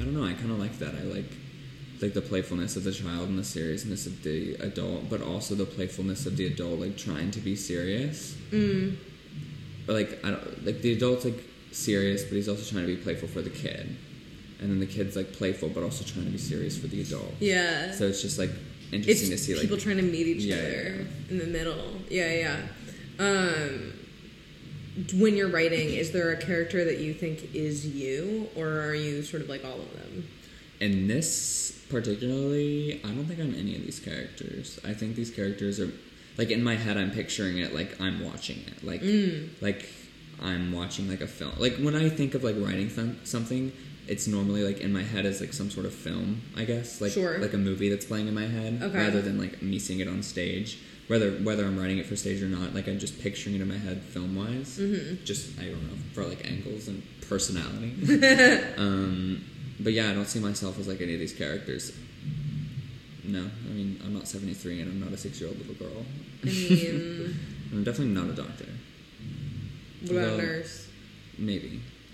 I 0.00 0.04
don't 0.04 0.14
know, 0.14 0.24
I 0.24 0.32
kind 0.34 0.52
of 0.52 0.60
like 0.60 0.78
that. 0.78 0.94
I 0.94 1.02
like, 1.02 1.30
like 2.02 2.14
the 2.14 2.20
playfulness 2.20 2.76
of 2.76 2.84
the 2.84 2.92
child 2.92 3.28
and 3.28 3.38
the 3.38 3.44
seriousness 3.44 4.06
of 4.06 4.22
the 4.22 4.54
adult, 4.56 5.08
but 5.08 5.22
also 5.22 5.54
the 5.54 5.64
playfulness 5.64 6.26
of 6.26 6.36
the 6.36 6.46
adult, 6.46 6.80
like 6.80 6.96
trying 6.96 7.30
to 7.30 7.40
be 7.40 7.56
serious. 7.56 8.36
Mm. 8.50 8.96
But 9.86 9.94
like, 9.94 10.24
I 10.24 10.30
don't 10.30 10.66
like 10.66 10.82
the 10.82 10.92
adult's 10.92 11.24
like 11.24 11.42
serious, 11.72 12.24
but 12.24 12.32
he's 12.32 12.48
also 12.48 12.68
trying 12.70 12.86
to 12.86 12.94
be 12.94 13.00
playful 13.00 13.28
for 13.28 13.42
the 13.42 13.50
kid, 13.50 13.96
and 14.60 14.70
then 14.70 14.80
the 14.80 14.86
kid's 14.86 15.16
like 15.16 15.32
playful, 15.32 15.68
but 15.68 15.82
also 15.82 16.04
trying 16.04 16.26
to 16.26 16.32
be 16.32 16.38
serious 16.38 16.76
for 16.78 16.86
the 16.86 17.00
adult. 17.00 17.34
Yeah. 17.40 17.92
So 17.92 18.06
it's 18.06 18.22
just 18.22 18.38
like 18.38 18.50
it's 18.92 19.06
interesting 19.06 19.30
to 19.30 19.38
see 19.38 19.54
like 19.54 19.62
people 19.62 19.78
trying 19.78 19.96
to 19.96 20.02
meet 20.02 20.26
each 20.26 20.42
Yeah, 20.42 20.56
other 20.56 20.70
yeah, 20.70 21.30
in 21.30 21.38
the 21.38 21.46
middle. 21.46 22.00
Yeah, 22.08 22.32
yeah. 22.32 22.66
Um, 23.18 23.92
when 25.14 25.36
you're 25.36 25.48
writing, 25.50 25.90
is 25.90 26.12
there 26.12 26.32
a 26.32 26.36
character 26.36 26.84
that 26.84 26.98
you 26.98 27.12
think 27.12 27.54
is 27.54 27.86
you, 27.86 28.48
or 28.56 28.80
are 28.80 28.94
you 28.94 29.22
sort 29.22 29.42
of 29.42 29.48
like 29.48 29.64
all 29.64 29.78
of 29.80 29.92
them? 29.92 30.28
In 30.80 31.08
this 31.08 31.72
particularly, 31.88 33.00
I 33.04 33.08
don't 33.08 33.24
think 33.24 33.40
I'm 33.40 33.54
any 33.54 33.76
of 33.76 33.82
these 33.82 34.00
characters. 34.00 34.78
I 34.84 34.92
think 34.92 35.16
these 35.16 35.30
characters 35.30 35.80
are 35.80 35.90
like 36.38 36.50
in 36.50 36.62
my 36.62 36.74
head. 36.74 36.96
I'm 36.96 37.10
picturing 37.10 37.58
it 37.58 37.74
like 37.74 38.00
I'm 38.00 38.24
watching 38.24 38.58
it, 38.66 38.84
like 38.84 39.02
Mm. 39.02 39.48
like 39.60 39.88
I'm 40.40 40.72
watching 40.72 41.08
like 41.08 41.20
a 41.22 41.26
film. 41.26 41.52
Like 41.58 41.76
when 41.78 41.94
I 41.96 42.08
think 42.08 42.34
of 42.34 42.44
like 42.44 42.56
writing 42.58 42.90
th- 42.90 43.16
something, 43.24 43.72
it's 44.06 44.26
normally 44.26 44.62
like 44.62 44.80
in 44.80 44.92
my 44.92 45.02
head 45.02 45.24
as 45.26 45.40
like 45.40 45.52
some 45.52 45.70
sort 45.70 45.86
of 45.86 45.94
film, 45.94 46.42
I 46.56 46.64
guess, 46.64 47.00
like 47.00 47.12
Sure. 47.12 47.38
like 47.38 47.54
a 47.54 47.58
movie 47.58 47.88
that's 47.88 48.04
playing 48.04 48.28
in 48.28 48.34
my 48.34 48.46
head, 48.46 48.80
Okay. 48.82 48.98
rather 48.98 49.22
than 49.22 49.38
like 49.38 49.62
me 49.62 49.78
seeing 49.78 50.00
it 50.00 50.08
on 50.08 50.22
stage. 50.22 50.78
Whether 51.08 51.30
whether 51.48 51.64
I'm 51.64 51.78
writing 51.78 51.98
it 51.98 52.06
for 52.06 52.16
stage 52.16 52.42
or 52.42 52.48
not, 52.48 52.74
like 52.74 52.88
I'm 52.88 52.98
just 52.98 53.20
picturing 53.22 53.54
it 53.54 53.60
in 53.62 53.68
my 53.68 53.78
head 53.78 54.02
film 54.02 54.34
wise. 54.34 54.76
Mm-hmm. 54.78 55.24
Just 55.24 55.58
I 55.58 55.64
don't 55.66 55.84
know 55.84 55.96
for 56.12 56.24
like 56.26 56.44
angles 56.44 56.88
and 56.88 57.00
personality. 57.28 57.92
um, 58.76 59.44
but 59.80 59.92
yeah, 59.92 60.10
I 60.10 60.14
don't 60.14 60.26
see 60.26 60.40
myself 60.40 60.78
as 60.78 60.88
like 60.88 61.00
any 61.00 61.14
of 61.14 61.20
these 61.20 61.32
characters. 61.34 61.92
No, 63.24 63.40
I 63.40 63.68
mean 63.72 64.00
I'm 64.04 64.14
not 64.14 64.28
73 64.28 64.80
and 64.82 64.90
I'm 64.92 65.00
not 65.00 65.12
a 65.12 65.16
six 65.16 65.40
year 65.40 65.48
old 65.50 65.58
little 65.58 65.74
girl. 65.74 66.04
I 66.42 66.46
mean, 66.46 67.34
I'm 67.72 67.84
definitely 67.84 68.14
not 68.14 68.28
a 68.30 68.34
doctor. 68.34 68.66
what 70.02 70.10
about 70.12 70.26
Well, 70.28 70.36
nurse? 70.38 70.88
Maybe. 71.38 71.80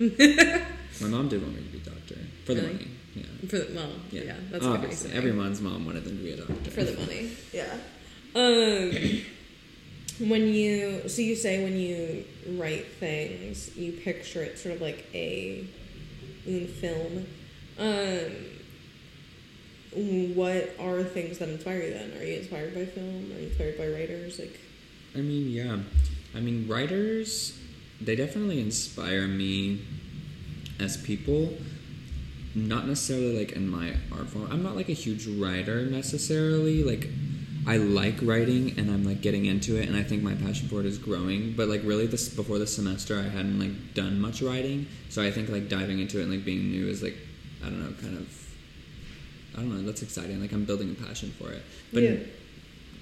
My 1.01 1.07
mom 1.07 1.29
did 1.29 1.41
want 1.41 1.55
me 1.55 1.61
to 1.61 1.69
be 1.69 1.77
a 1.77 1.81
doctor 1.81 2.15
for 2.45 2.53
the 2.55 2.61
money. 2.63 2.87
Yeah. 3.15 3.23
For 3.47 3.57
the 3.59 3.73
well, 3.75 3.89
yeah, 4.11 4.21
Yeah, 4.23 4.35
that's 4.51 4.65
obviously 4.65 5.07
reason. 5.09 5.17
everyone's 5.17 5.61
mom 5.61 5.85
wanted 5.85 6.03
them 6.03 6.17
to 6.17 6.23
be 6.23 6.31
a 6.31 6.37
doctor 6.37 6.71
for 6.71 6.83
the 6.83 6.97
money. 6.99 7.31
Yeah. 7.53 7.75
Um, 8.35 8.91
when 10.27 10.47
you 10.47 11.07
so 11.07 11.21
you 11.21 11.35
say 11.35 11.63
when 11.63 11.77
you 11.77 12.25
write 12.59 12.87
things, 12.99 13.75
you 13.77 13.91
picture 13.93 14.41
it 14.41 14.57
sort 14.57 14.75
of 14.75 14.81
like 14.81 15.05
a 15.13 15.65
un 16.47 16.65
film. 16.67 17.25
Um, 17.79 18.31
what 20.35 20.75
are 20.79 21.03
things 21.03 21.37
that 21.39 21.49
inspire 21.49 21.81
you 21.83 21.93
then? 21.93 22.13
Are 22.17 22.23
you 22.23 22.37
inspired 22.37 22.73
by 22.73 22.85
film? 22.85 23.31
Are 23.31 23.39
you 23.39 23.47
inspired 23.47 23.77
by 23.77 23.87
writers? 23.87 24.39
Like, 24.39 24.59
I 25.15 25.19
mean, 25.19 25.49
yeah. 25.49 25.77
I 26.35 26.39
mean, 26.39 26.67
writers, 26.67 27.59
they 28.01 28.15
definitely 28.15 28.59
inspire 28.59 29.27
me 29.27 29.81
as 30.79 30.97
people. 30.97 31.53
Not 32.55 32.87
necessarily 32.87 33.39
like 33.39 33.53
in 33.53 33.67
my 33.67 33.95
art 34.11 34.29
form. 34.29 34.47
I'm 34.51 34.61
not 34.61 34.75
like 34.75 34.89
a 34.89 34.93
huge 34.93 35.27
writer 35.27 35.85
necessarily. 35.85 36.83
Like, 36.83 37.09
I 37.65 37.77
like 37.77 38.15
writing 38.21 38.77
and 38.77 38.91
I'm 38.91 39.03
like 39.03 39.21
getting 39.21 39.45
into 39.45 39.79
it, 39.79 39.87
and 39.87 39.97
I 39.97 40.03
think 40.03 40.21
my 40.21 40.35
passion 40.35 40.67
for 40.67 40.79
it 40.79 40.85
is 40.85 40.97
growing. 40.97 41.53
But 41.53 41.67
like, 41.67 41.81
really, 41.83 42.05
this 42.07 42.29
before 42.29 42.59
the 42.59 42.67
semester, 42.67 43.17
I 43.17 43.23
hadn't 43.23 43.59
like 43.59 43.93
done 43.93 44.19
much 44.19 44.41
writing, 44.41 44.87
so 45.09 45.23
I 45.23 45.31
think 45.31 45.49
like 45.49 45.69
diving 45.69 45.99
into 45.99 46.19
it 46.19 46.23
and 46.23 46.31
like 46.31 46.45
being 46.45 46.71
new 46.71 46.87
is 46.87 47.01
like, 47.01 47.15
I 47.65 47.69
don't 47.69 47.79
know, 47.81 47.93
kind 48.01 48.17
of. 48.17 48.27
I 49.55 49.57
don't 49.59 49.69
know. 49.75 49.83
That's 49.83 50.01
exciting. 50.01 50.41
Like 50.41 50.51
I'm 50.51 50.65
building 50.65 50.89
a 50.99 51.03
passion 51.05 51.31
for 51.39 51.51
it. 51.51 51.61
But 51.93 52.03
Yeah. 52.03 52.15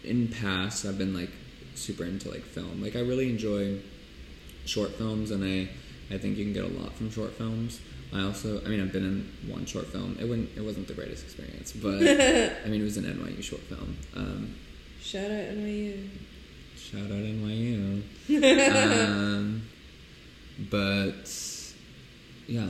in 0.04 0.28
past 0.28 0.86
I've 0.86 0.98
been 0.98 1.14
like 1.14 1.30
super 1.76 2.04
into 2.04 2.30
like 2.30 2.44
film. 2.44 2.82
Like 2.82 2.96
I 2.96 3.00
really 3.00 3.30
enjoy 3.30 3.80
short 4.66 4.92
films 4.96 5.32
and 5.32 5.44
I 5.44 5.70
I 6.14 6.18
think 6.18 6.38
you 6.38 6.44
can 6.44 6.54
get 6.54 6.66
a 6.66 6.68
lot 6.68 6.94
from 6.94 7.10
short 7.10 7.32
films. 7.34 7.80
I 8.14 8.24
also 8.24 8.62
I 8.66 8.68
mean 8.68 8.82
I've 8.82 8.92
been 8.92 9.06
in 9.06 9.50
one 9.52 9.66
short 9.66 9.88
film. 9.88 10.18
It 10.20 10.26
wouldn't 10.28 10.50
it 10.58 10.62
wasn't 10.62 10.88
the 10.90 10.94
greatest 10.94 11.24
experience, 11.24 11.72
but 11.72 11.96
I 12.66 12.68
mean 12.68 12.82
it 12.82 12.84
was 12.84 12.98
an 12.98 13.06
NYU 13.06 13.42
short 13.42 13.62
film. 13.62 13.96
Um, 14.16 14.56
shout 15.02 15.24
out 15.32 15.32
NYU. 15.56 16.10
shout 16.78 17.04
out 17.04 17.10
NYU. 17.12 18.02
um, 19.08 19.62
but 20.70 21.32
yeah, 22.48 22.68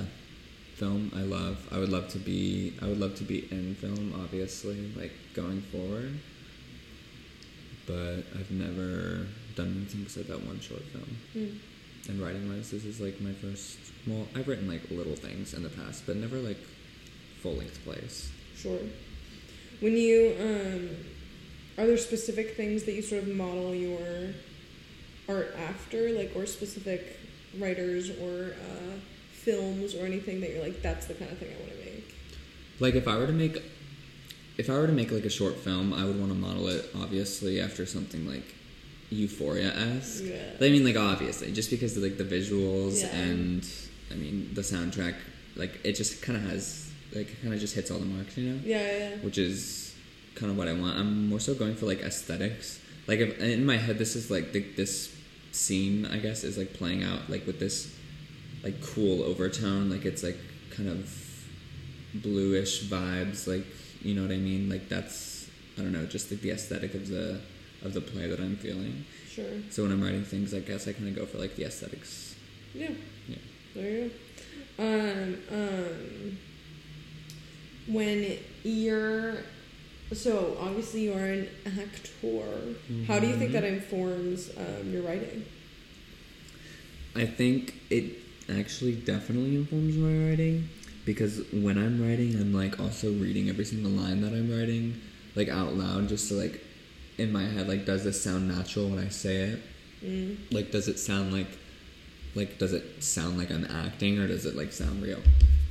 film 0.82 1.12
I 1.16 1.22
love. 1.22 1.68
I 1.72 1.78
would 1.78 1.90
love 1.90 2.08
to 2.10 2.18
be 2.18 2.74
I 2.82 2.88
would 2.88 3.00
love 3.00 3.16
to 3.16 3.24
be 3.24 3.48
in 3.52 3.76
film 3.76 4.14
obviously 4.20 4.92
like 4.98 5.14
going 5.36 5.62
forward. 5.62 6.20
But 7.86 8.26
I've 8.38 8.50
never 8.50 9.28
done 9.56 9.76
anything 9.78 10.04
besides 10.04 10.28
that 10.28 10.44
one 10.44 10.60
short 10.60 10.82
film. 10.86 11.18
Hmm. 11.34 12.10
And 12.10 12.22
writing 12.22 12.50
wise, 12.50 12.72
this 12.72 12.84
is 12.84 13.00
like 13.00 13.22
my 13.22 13.34
first. 13.34 13.78
Well, 14.08 14.28
I've 14.36 14.48
written 14.48 14.68
like 14.68 14.90
little 14.90 15.16
things 15.16 15.54
in 15.54 15.62
the 15.62 15.70
past, 15.70 16.08
but 16.08 16.16
never 16.16 16.38
like 16.38 16.58
full 17.42 17.54
length 17.54 17.80
plays. 17.84 18.32
Sure. 18.56 18.80
When 19.82 19.96
you 19.96 20.36
um, 20.40 20.90
are 21.78 21.86
there 21.86 21.98
specific 21.98 22.58
things 22.58 22.84
that 22.86 22.94
you 22.94 23.04
sort 23.04 23.22
of 23.24 23.30
model 23.30 23.76
your 23.76 24.34
art 25.30 25.56
after, 25.70 26.10
like 26.10 26.32
or 26.36 26.48
specific 26.48 27.20
writers 27.60 28.10
or 28.10 28.56
uh, 28.56 28.98
films 29.42 29.96
or 29.96 30.06
anything 30.06 30.42
that 30.42 30.52
you're 30.52 30.64
like, 30.64 30.82
that's 30.82 31.06
the 31.08 31.14
kind 31.14 31.32
of 31.32 31.38
thing 31.38 31.50
I 31.56 31.60
want 31.60 31.72
to 31.72 31.86
make. 31.86 32.16
Like 32.80 32.96
if 32.96 33.08
I 33.08 33.18
were 33.18 33.28
to 33.28 33.34
make, 33.34 33.62
if 34.58 34.70
I 34.70 34.74
were 34.74 34.88
to 34.88 34.94
make 34.94 35.12
like 35.12 35.26
a 35.26 35.30
short 35.30 35.56
film, 35.56 35.94
I 35.94 36.06
would 36.06 36.20
want 36.20 36.32
to 36.32 36.38
model 36.38 36.68
it 36.68 36.90
obviously 36.96 37.60
after 37.62 37.86
something 37.86 38.28
like 38.28 38.56
Euphoria 39.10 39.74
esque. 39.76 40.24
Yeah. 40.26 40.38
I 40.60 40.70
mean, 40.70 40.86
like 40.86 40.96
obviously, 40.96 41.52
just 41.52 41.70
because 41.70 41.98
of 41.98 42.04
like 42.04 42.18
the 42.18 42.24
visuals 42.24 43.02
Yeah. 43.02 43.16
and 43.16 43.68
I 44.12 44.16
mean 44.16 44.52
the 44.54 44.62
soundtrack, 44.62 45.16
like 45.56 45.80
it 45.84 45.94
just 45.94 46.22
kind 46.22 46.38
of 46.38 46.50
has 46.50 46.90
like 47.14 47.42
kind 47.42 47.54
of 47.54 47.60
just 47.60 47.76
hits 47.76 47.92
all 47.92 48.00
the 48.00 48.06
marks, 48.06 48.38
you 48.38 48.52
know. 48.52 48.60
Yeah, 48.64 48.80
yeah, 48.80 49.10
yeah. 49.10 49.16
which 49.18 49.38
is 49.38 49.96
kind 50.36 50.52
of 50.52 50.58
what 50.58 50.68
I 50.68 50.74
want. 50.74 50.98
I'm 50.98 51.28
more 51.28 51.40
so 51.40 51.54
going 51.54 51.76
for 51.76 51.86
like 51.88 52.02
aesthetics. 52.02 52.80
Like 53.08 53.20
if, 53.20 53.40
in 53.40 53.66
my 53.66 53.78
head, 53.78 53.98
this 53.98 54.16
is 54.16 54.32
like 54.32 54.54
the, 54.54 54.62
this 54.78 55.14
scene, 55.52 56.06
I 56.06 56.18
guess, 56.18 56.44
is 56.44 56.58
like 56.58 56.74
playing 56.74 57.04
out 57.04 57.30
like 57.30 57.46
with 57.46 57.60
this 57.60 57.94
like 58.64 58.82
cool 58.82 59.24
overtone. 59.24 59.90
Like 59.90 60.06
it's 60.06 60.24
like 60.24 60.38
kind 60.72 60.90
of 60.90 61.10
bluish 62.14 62.84
vibes. 62.84 63.48
Like 63.48 63.66
you 64.02 64.14
know 64.16 64.22
what 64.24 64.32
I 64.32 64.38
mean? 64.38 64.70
Like 64.70 64.90
that's 64.90 65.50
I 65.78 65.82
don't 65.82 65.92
know, 65.94 66.06
just 66.06 66.32
like 66.32 66.42
the 66.42 66.52
aesthetic 66.52 66.94
of 66.94 67.08
the 67.08 67.40
of 67.84 67.94
the 67.94 68.02
play 68.02 68.28
that 68.28 68.40
I'm 68.40 68.56
feeling. 68.58 69.06
Sure. 69.30 69.46
So 69.70 69.84
when 69.84 69.92
I'm 69.92 70.04
writing 70.04 70.24
things, 70.24 70.54
I 70.54 70.60
guess 70.60 70.88
I 70.88 70.94
kind 70.94 71.08
of 71.08 71.16
go 71.16 71.26
for 71.26 71.38
like 71.38 71.56
the 71.56 71.64
aesthetics. 71.64 72.36
Yeah. 72.74 72.90
Yeah. 73.28 73.36
There 73.74 73.90
you 73.90 74.12
go. 74.78 74.84
Um, 74.84 75.38
um, 75.52 76.38
when 77.88 78.38
you're 78.64 79.38
so 80.14 80.58
obviously 80.60 81.02
you 81.04 81.14
are 81.14 81.26
an 81.26 81.48
actor. 81.66 82.76
How 83.08 83.20
do 83.20 83.28
you 83.28 83.36
think 83.38 83.50
Mhm. 83.50 83.54
that 83.54 83.64
informs 83.64 84.50
um, 84.58 84.92
your 84.92 85.02
writing? 85.02 85.46
I 87.16 87.26
think 87.26 87.76
it 87.90 88.21
actually 88.52 88.96
definitely 88.96 89.56
informs 89.56 89.96
my 89.96 90.30
writing 90.30 90.70
because 91.06 91.42
when 91.52 91.78
I'm 91.78 92.02
writing, 92.02 92.36
I'm 92.36 92.54
like 92.54 92.80
also 92.80 93.12
reading 93.12 93.50
every 93.50 93.66
single 93.66 93.92
line 93.92 94.22
that 94.22 94.34
I'm 94.34 94.50
writing 94.50 95.00
like 95.36 95.50
out 95.50 95.76
loud 95.76 96.10
just 96.10 96.28
to 96.30 96.36
like 96.36 96.64
in 97.18 97.32
my 97.32 97.44
head 97.44 97.68
like 97.68 97.86
does 97.86 98.04
this 98.04 98.22
sound 98.22 98.48
natural 98.48 98.90
when 98.90 99.00
I 99.00 99.10
say 99.10 99.38
it? 99.38 99.62
Mm. 100.04 100.54
Like 100.54 100.72
does 100.72 100.88
it 100.88 101.00
sound 101.00 101.34
like 101.34 101.48
like 102.36 102.58
does 102.58 102.74
it 102.74 103.04
sound 103.04 103.38
like 103.38 103.52
I'm 103.52 103.66
acting 103.66 104.20
or 104.20 104.28
does 104.28 104.46
it 104.46 104.56
like 104.56 104.72
sound 104.72 105.02
real? 105.02 105.22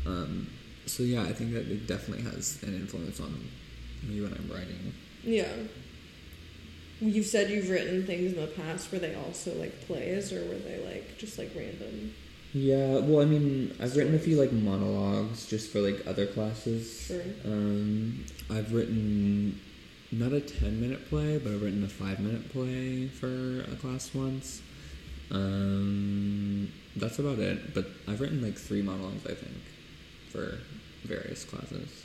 Um, 0.07 0.49
so 0.87 1.03
yeah, 1.03 1.23
I 1.23 1.33
think 1.33 1.53
that 1.53 1.71
it 1.71 1.87
definitely 1.87 2.25
has 2.25 2.62
an 2.62 2.75
influence 2.75 3.21
on 3.21 3.49
me 4.03 4.21
when 4.21 4.33
I'm 4.33 4.49
writing. 4.51 4.93
Yeah. 5.23 5.53
You've 7.01 7.27
said 7.27 7.51
you've 7.51 7.71
written 7.71 8.07
things 8.07 8.33
in 8.33 8.40
the 8.40 8.47
past. 8.47 8.93
Were 8.93 8.99
they 8.99 9.14
also 9.14 9.55
like 9.55 9.87
plays, 9.87 10.33
or 10.33 10.45
were 10.47 10.59
they 10.59 10.85
like 10.85 11.16
just 11.16 11.38
like 11.38 11.51
random? 11.57 12.14
Yeah, 12.53 12.99
well, 12.99 13.23
I 13.23 13.27
mean, 13.27 13.77
I've 13.81 13.97
written 13.97 14.15
a 14.15 14.19
few 14.19 14.37
like 14.37 14.53
monologues 14.53 15.47
just 15.47 15.71
for 15.71 15.81
like 15.81 16.05
other 16.07 16.27
classes. 16.27 17.07
Sure. 17.07 17.23
Um, 17.45 18.25
I've 18.51 18.73
written 18.73 19.61
not 20.11 20.33
a 20.33 20.41
ten 20.41 20.81
minute 20.81 21.09
play, 21.09 21.39
but 21.39 21.53
I've 21.53 21.63
written 21.63 21.85
a 21.85 21.89
five 21.89 22.19
minute 22.19 22.51
play 22.53 23.07
for 23.07 23.61
a 23.71 23.77
class 23.77 24.13
once. 24.15 24.63
Um, 25.31 26.73
that's 26.97 27.21
about 27.21 27.39
it. 27.39 27.73
But 27.73 27.87
I've 28.09 28.21
written 28.21 28.43
like 28.43 28.57
three 28.57 28.83
monologues, 28.83 29.25
I 29.27 29.35
think, 29.35 29.63
for 30.31 30.59
various 31.05 31.45
classes. 31.45 32.05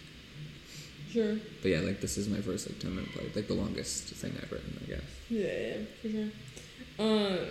Sure. 1.10 1.38
But 1.64 1.72
yeah, 1.72 1.80
like 1.80 2.02
this 2.02 2.18
is 2.18 2.30
my 2.30 2.42
first 2.42 2.70
like 2.70 2.78
ten 2.80 2.96
minute 2.96 3.12
play, 3.14 3.32
like 3.36 3.48
the 3.48 3.56
longest 3.56 4.04
thing 4.10 4.34
I've 4.40 4.52
written, 4.52 4.80
I 4.84 4.90
guess. 4.92 5.02
Yeah, 5.30 5.48
yeah, 5.48 5.78
for 6.02 6.10
sure. 6.10 6.30
Um, 7.00 7.48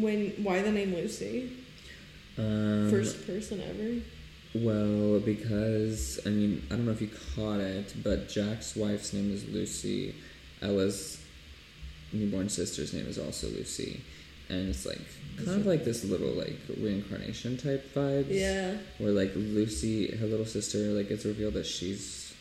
when 0.00 0.30
why 0.42 0.62
the 0.62 0.72
name 0.72 0.94
Lucy? 0.94 1.52
Um, 2.38 2.88
First 2.90 3.26
person 3.26 3.60
ever. 3.60 4.00
Well, 4.54 5.20
because 5.20 6.20
I 6.26 6.30
mean, 6.30 6.62
I 6.70 6.76
don't 6.76 6.86
know 6.86 6.92
if 6.92 7.00
you 7.00 7.10
caught 7.34 7.60
it, 7.60 7.94
but 8.02 8.28
Jack's 8.28 8.76
wife's 8.76 9.12
name 9.12 9.32
is 9.32 9.48
Lucy. 9.48 10.14
Ella's 10.60 11.22
newborn 12.12 12.48
sister's 12.48 12.92
name 12.92 13.06
is 13.06 13.18
also 13.18 13.48
Lucy, 13.48 14.02
and 14.48 14.68
it's 14.68 14.84
like 14.84 15.00
kind 15.38 15.60
of 15.60 15.66
like 15.66 15.84
this 15.84 16.04
little 16.04 16.32
like 16.32 16.58
reincarnation 16.78 17.56
type 17.56 17.94
vibes. 17.94 18.26
Yeah. 18.28 18.76
Where 18.98 19.12
like 19.12 19.32
Lucy, 19.34 20.14
her 20.16 20.26
little 20.26 20.46
sister, 20.46 20.78
like 20.90 21.10
it's 21.10 21.24
revealed 21.24 21.54
that 21.54 21.66
she's 21.66 22.34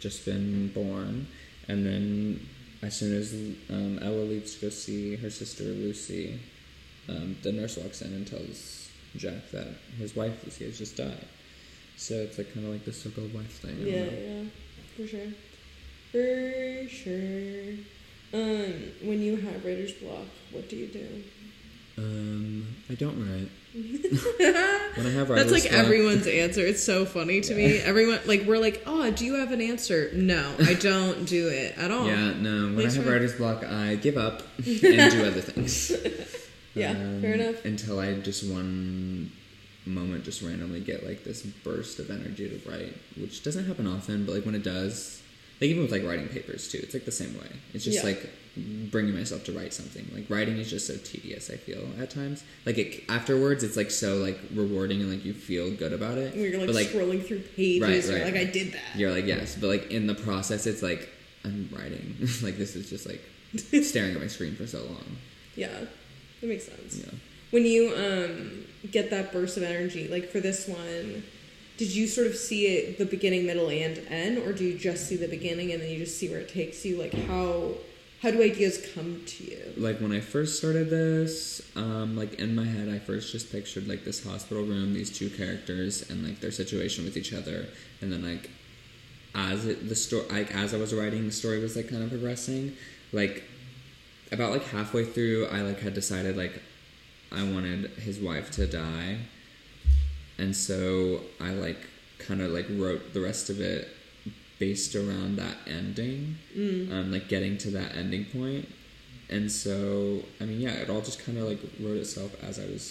just 0.00 0.24
been 0.24 0.68
born, 0.68 1.28
and 1.68 1.86
then 1.86 2.46
as 2.82 2.96
soon 2.96 3.14
as 3.16 3.32
um, 3.70 3.98
Ella 4.02 4.22
leaves 4.22 4.56
to 4.56 4.66
go 4.66 4.70
see 4.70 5.16
her 5.16 5.30
sister 5.30 5.64
Lucy, 5.64 6.38
um, 7.08 7.36
the 7.42 7.52
nurse 7.52 7.76
walks 7.76 8.02
in 8.02 8.12
and 8.12 8.26
tells 8.26 8.90
Jack 9.16 9.50
that 9.52 9.68
his 9.98 10.16
wife 10.16 10.44
Lucy 10.44 10.64
has 10.64 10.78
just 10.78 10.96
died. 10.96 11.26
So 11.96 12.14
it's 12.14 12.38
like 12.38 12.52
kind 12.52 12.66
of 12.66 12.72
like 12.72 12.84
the 12.84 12.92
circle 12.92 13.24
of 13.24 13.34
life 13.34 13.60
thing. 13.60 13.76
Yeah, 13.80 14.04
yeah, 14.04 14.42
for 14.96 15.06
sure, 15.06 15.32
for 16.10 16.88
sure. 16.88 17.74
Um, 18.34 18.92
when 19.02 19.20
you 19.20 19.36
have 19.36 19.64
writer's 19.64 19.92
block, 19.92 20.26
what 20.50 20.68
do 20.68 20.76
you 20.76 20.86
do? 20.86 21.22
Um, 21.98 22.66
I 22.90 22.94
don't 22.94 23.20
write. 23.20 23.50
when 23.72 25.06
I 25.06 25.10
have 25.10 25.30
writer's 25.30 25.50
That's 25.50 25.52
like 25.52 25.70
block- 25.70 25.84
everyone's 25.84 26.26
answer. 26.26 26.60
It's 26.60 26.82
so 26.82 27.06
funny 27.06 27.40
to 27.40 27.54
me. 27.54 27.78
Everyone 27.78 28.20
like 28.26 28.42
we're 28.42 28.58
like, 28.58 28.82
oh, 28.86 29.10
do 29.10 29.24
you 29.24 29.36
have 29.36 29.50
an 29.50 29.62
answer? 29.62 30.10
No, 30.12 30.54
I 30.58 30.74
don't 30.80 31.24
do 31.24 31.48
it 31.48 31.78
at 31.78 31.90
all. 31.90 32.06
Yeah, 32.06 32.34
no. 32.34 32.74
When 32.74 32.86
I 32.86 32.90
have 32.92 33.06
writer's 33.06 33.34
block, 33.34 33.64
I 33.64 33.94
give 33.96 34.18
up 34.18 34.42
and 34.58 35.10
do 35.10 35.24
other 35.24 35.40
things. 35.40 35.90
Yeah, 36.74 36.92
fair 36.92 37.34
um, 37.34 37.40
enough. 37.40 37.64
Until 37.64 37.98
I 37.98 38.12
just 38.14 38.50
one 38.50 39.32
moment 39.86 40.24
just 40.24 40.42
randomly 40.42 40.80
get 40.80 41.06
like 41.06 41.24
this 41.24 41.42
burst 41.42 41.98
of 41.98 42.10
energy 42.10 42.48
to 42.48 42.70
write, 42.70 42.94
which 43.18 43.42
doesn't 43.42 43.64
happen 43.64 43.86
often, 43.86 44.26
but 44.26 44.34
like 44.34 44.44
when 44.44 44.54
it 44.54 44.62
does, 44.62 45.21
like 45.62 45.70
even 45.70 45.82
with 45.82 45.92
like 45.92 46.02
writing 46.02 46.26
papers 46.26 46.66
too, 46.68 46.80
it's 46.82 46.92
like 46.92 47.04
the 47.04 47.12
same 47.12 47.38
way. 47.38 47.46
It's 47.72 47.84
just 47.84 47.98
Yeah. 47.98 48.10
like 48.10 48.30
bringing 48.90 49.14
myself 49.14 49.44
to 49.44 49.52
write 49.52 49.72
something. 49.72 50.04
Like 50.12 50.28
writing 50.28 50.58
is 50.58 50.68
just 50.68 50.88
so 50.88 50.96
tedious. 50.96 51.50
I 51.50 51.56
feel 51.56 51.86
at 52.00 52.10
times. 52.10 52.42
Like 52.66 52.78
it, 52.78 53.04
afterwards, 53.08 53.62
it's 53.62 53.76
like 53.76 53.92
so 53.92 54.16
like 54.16 54.40
rewarding 54.52 55.00
and 55.00 55.08
like 55.08 55.24
you 55.24 55.32
feel 55.32 55.70
good 55.70 55.92
about 55.92 56.18
it. 56.18 56.34
You're 56.34 56.58
like, 56.58 56.66
but 56.66 56.74
like 56.74 56.88
scrolling 56.88 57.24
through 57.24 57.42
pages. 57.54 58.10
Right, 58.10 58.22
right. 58.22 58.34
like, 58.34 58.48
I 58.48 58.50
did 58.50 58.72
that. 58.72 58.96
you're 58.96 59.12
like 59.12 59.24
yes, 59.24 59.54
but 59.54 59.68
like 59.68 59.92
in 59.92 60.08
the 60.08 60.16
process, 60.16 60.66
it's 60.66 60.82
like 60.82 61.08
I'm 61.44 61.68
writing. 61.72 62.16
like 62.42 62.58
this 62.58 62.74
is 62.74 62.90
just 62.90 63.06
like 63.06 63.22
staring 63.84 64.16
at 64.16 64.20
my 64.20 64.26
screen 64.26 64.56
for 64.56 64.66
so 64.66 64.82
long. 64.82 65.16
Yeah, 65.54 65.68
that 66.40 66.46
makes 66.46 66.64
sense. 66.64 66.98
Yeah. 66.98 67.12
When 67.52 67.64
you 67.64 67.94
um, 67.94 68.64
get 68.90 69.10
that 69.10 69.30
burst 69.32 69.56
of 69.58 69.62
energy, 69.62 70.08
like 70.08 70.28
for 70.28 70.40
this 70.40 70.66
one, 70.66 71.22
did 71.76 71.94
you 71.94 72.06
sort 72.06 72.26
of 72.26 72.36
see 72.36 72.66
it 72.66 72.98
the 72.98 73.06
beginning, 73.06 73.46
middle, 73.46 73.68
and 73.68 73.98
end, 74.08 74.38
or 74.38 74.52
do 74.52 74.64
you 74.64 74.78
just 74.78 75.08
see 75.08 75.16
the 75.16 75.28
beginning 75.28 75.72
and 75.72 75.82
then 75.82 75.90
you 75.90 75.98
just 75.98 76.18
see 76.18 76.28
where 76.28 76.40
it 76.40 76.48
takes 76.48 76.84
you? 76.84 76.98
Like 76.98 77.14
how 77.14 77.72
how 78.22 78.30
do 78.30 78.40
ideas 78.40 78.86
come 78.94 79.22
to 79.26 79.44
you? 79.44 79.72
like 79.76 79.98
when 79.98 80.12
I 80.12 80.20
first 80.20 80.56
started 80.58 80.90
this, 80.90 81.60
um, 81.74 82.16
like 82.16 82.34
in 82.34 82.54
my 82.54 82.64
head, 82.64 82.88
I 82.88 82.98
first 83.00 83.32
just 83.32 83.50
pictured 83.50 83.88
like 83.88 84.04
this 84.04 84.24
hospital 84.24 84.62
room, 84.62 84.94
these 84.94 85.10
two 85.10 85.28
characters, 85.30 86.08
and 86.08 86.24
like 86.26 86.40
their 86.40 86.52
situation 86.52 87.04
with 87.04 87.16
each 87.16 87.32
other, 87.32 87.66
and 88.00 88.12
then 88.12 88.22
like 88.22 88.50
as 89.34 89.66
it 89.66 89.88
the 89.88 89.94
story, 89.94 90.24
like 90.30 90.54
as 90.54 90.74
I 90.74 90.76
was 90.76 90.94
writing, 90.94 91.26
the 91.26 91.32
story 91.32 91.58
was 91.60 91.74
like 91.76 91.88
kind 91.88 92.02
of 92.02 92.10
progressing. 92.10 92.76
Like 93.12 93.44
about 94.30 94.52
like 94.52 94.64
halfway 94.68 95.04
through, 95.04 95.46
I 95.46 95.62
like 95.62 95.80
had 95.80 95.94
decided 95.94 96.36
like 96.36 96.62
I 97.30 97.42
wanted 97.42 97.90
his 97.92 98.18
wife 98.18 98.50
to 98.52 98.66
die, 98.66 99.18
and 100.42 100.54
so 100.66 101.20
I 101.40 101.50
like 101.66 101.80
kind 102.18 102.40
of 102.44 102.50
like 102.50 102.66
wrote 102.70 103.02
the 103.16 103.20
rest 103.20 103.50
of 103.50 103.60
it 103.60 103.88
based 104.58 104.94
around 104.94 105.36
that 105.36 105.56
ending, 105.66 106.36
um, 106.94 107.10
like 107.12 107.26
getting 107.28 107.58
to 107.58 107.70
that 107.78 107.90
ending 107.96 108.24
point. 108.26 108.66
And 109.28 109.50
so, 109.50 109.74
I 110.40 110.44
mean, 110.44 110.60
yeah, 110.60 110.74
it 110.82 110.90
all 110.90 111.00
just 111.00 111.24
kind 111.24 111.38
of 111.38 111.44
like 111.50 111.60
wrote 111.80 111.96
itself 111.96 112.32
as 112.48 112.58
I 112.58 112.66
was 112.66 112.84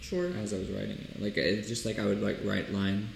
Sure. 0.00 0.26
as 0.42 0.52
I 0.52 0.58
was 0.58 0.68
writing 0.70 0.98
it. 1.08 1.22
Like 1.24 1.36
it's 1.36 1.68
just 1.68 1.84
like 1.86 1.98
I 1.98 2.04
would 2.04 2.22
like 2.22 2.38
write 2.44 2.72
line 2.72 3.08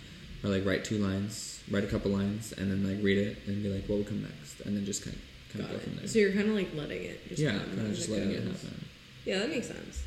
or 0.43 0.51
like 0.51 0.65
write 0.65 0.85
two 0.85 0.99
lines, 0.99 1.63
write 1.71 1.85
a 1.85 1.91
couple 1.95 2.11
lines, 2.11 2.53
and 2.59 2.71
then 2.71 2.81
like 2.89 3.03
read 3.05 3.19
it 3.19 3.39
and 3.47 3.63
be 3.63 3.69
like, 3.69 3.85
what 3.89 3.97
will 3.99 4.05
come 4.13 4.23
next, 4.23 4.61
and 4.67 4.77
then 4.77 4.85
just 4.85 5.05
kind 5.05 5.17
of 5.17 5.23
kind 5.53 5.65
Got 5.67 5.75
of 5.75 5.81
go 5.81 5.85
from 5.85 5.97
there. 5.97 6.07
So 6.09 6.19
you're 6.21 6.33
kind 6.33 6.49
of 6.49 6.55
like 6.55 6.71
letting 6.75 7.03
it. 7.05 7.29
Just 7.29 7.43
yeah, 7.43 7.59
kind 7.59 7.87
of 7.91 7.95
just 7.95 8.09
letting 8.09 8.31
it 8.31 8.43
happen. 8.45 8.85
Yeah, 9.25 9.39
that 9.41 9.51
makes 9.51 9.67
sense. 9.67 10.03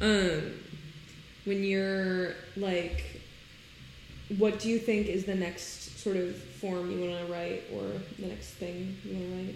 Um, 0.00 0.42
when 1.48 1.64
you're 1.64 2.34
like, 2.56 3.22
what 4.36 4.58
do 4.58 4.68
you 4.68 4.78
think 4.78 5.06
is 5.08 5.24
the 5.24 5.34
next 5.34 5.98
sort 5.98 6.16
of 6.16 6.36
form 6.36 6.90
you 6.90 7.10
want 7.10 7.26
to 7.26 7.32
write, 7.32 7.62
or 7.72 7.82
the 8.18 8.26
next 8.26 8.50
thing 8.54 8.96
you 9.04 9.16
want 9.16 9.30
to 9.30 9.36
write? 9.36 9.54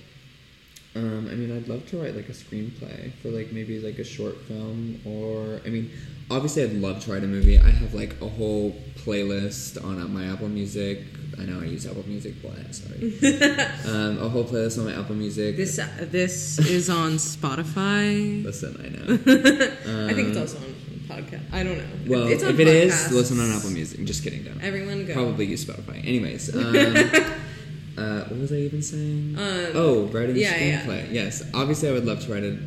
Um, 0.95 1.29
I 1.31 1.35
mean, 1.35 1.57
I'd 1.57 1.69
love 1.69 1.89
to 1.91 2.03
write 2.03 2.15
like 2.15 2.29
a 2.29 2.33
screenplay 2.33 3.13
for 3.15 3.29
like 3.29 3.53
maybe 3.53 3.81
like 3.81 3.99
a 3.99 4.05
short 4.05 4.37
film, 4.43 5.01
or 5.07 5.61
I 5.65 5.71
mean, 5.71 5.91
obviously 6.31 6.65
I'd 6.65 6.75
love 6.75 7.03
to 7.05 7.13
write 7.13 7.25
a 7.25 7.27
movie. 7.27 7.59
I 7.59 7.71
have 7.71 7.95
like 7.95 8.21
a 8.21 8.29
whole 8.29 8.77
playlist 8.97 9.83
on 9.83 10.01
uh, 10.01 10.07
my 10.09 10.27
Apple 10.27 10.49
Music. 10.49 11.01
I 11.39 11.45
know 11.45 11.61
I 11.61 11.65
use 11.65 11.87
Apple 11.87 12.07
Music, 12.07 12.35
but 12.43 12.75
sorry. 12.75 13.15
um, 13.89 14.19
a 14.19 14.29
whole 14.29 14.45
playlist 14.45 14.79
on 14.79 14.85
my 14.85 14.99
Apple 14.99 15.15
Music. 15.15 15.57
This 15.57 15.81
this 16.01 16.59
is 16.59 16.91
on 16.91 17.13
Spotify. 17.13 18.45
Listen, 18.45 18.79
I 18.85 18.89
know. 18.91 19.15
I 20.09 20.13
think 20.13 20.29
it's 20.29 20.39
also 20.39 20.59
on 20.59 20.72
podcast. 21.13 21.53
I 21.53 21.63
don't 21.63 21.79
know. 21.79 21.85
Well, 22.09 22.27
if 22.29 22.43
it 22.61 22.69
is, 22.69 23.13
listen 23.13 23.41
on 23.41 23.51
Apple 23.51 23.71
Music. 23.71 23.99
I'm 23.99 24.07
Just 24.07 24.23
kidding, 24.25 24.43
don't. 24.45 24.61
Everyone 24.63 25.07
go. 25.07 25.15
Probably 25.15 25.47
use 25.47 25.65
Spotify. 25.65 25.99
Anyways, 26.07 26.55
um, 26.57 26.77
uh, 27.97 28.25
what 28.25 28.39
was 28.41 28.53
I 28.53 28.57
even 28.57 28.83
saying? 28.83 29.37
Um, 29.39 29.67
oh, 29.75 30.05
writing 30.13 30.37
a 30.37 30.39
yeah, 30.39 30.57
yeah. 30.57 30.81
screenplay. 30.83 31.13
Yes, 31.13 31.43
obviously 31.55 31.89
I 31.89 31.93
would 31.93 32.05
love 32.07 32.21
to 32.25 32.33
write 32.33 32.45
a 32.45 32.59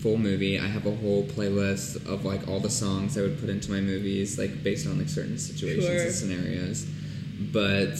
full 0.00 0.18
movie. 0.18 0.58
I 0.58 0.66
have 0.66 0.86
a 0.86 0.94
whole 0.94 1.24
playlist 1.24 2.06
of 2.06 2.24
like 2.24 2.46
all 2.48 2.60
the 2.60 2.70
songs 2.70 3.16
I 3.18 3.22
would 3.22 3.40
put 3.40 3.48
into 3.48 3.70
my 3.70 3.80
movies, 3.80 4.38
like 4.38 4.62
based 4.62 4.86
on 4.86 4.98
like 4.98 5.08
certain 5.08 5.38
situations 5.38 5.86
Sure. 5.86 6.02
and 6.02 6.12
scenarios. 6.12 6.86
But 7.52 7.98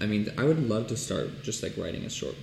I 0.00 0.06
mean, 0.06 0.30
I 0.38 0.44
would 0.44 0.68
love 0.68 0.86
to 0.88 0.96
start 0.96 1.42
just 1.42 1.62
like 1.62 1.76
writing 1.76 2.04
a 2.04 2.10
short 2.10 2.34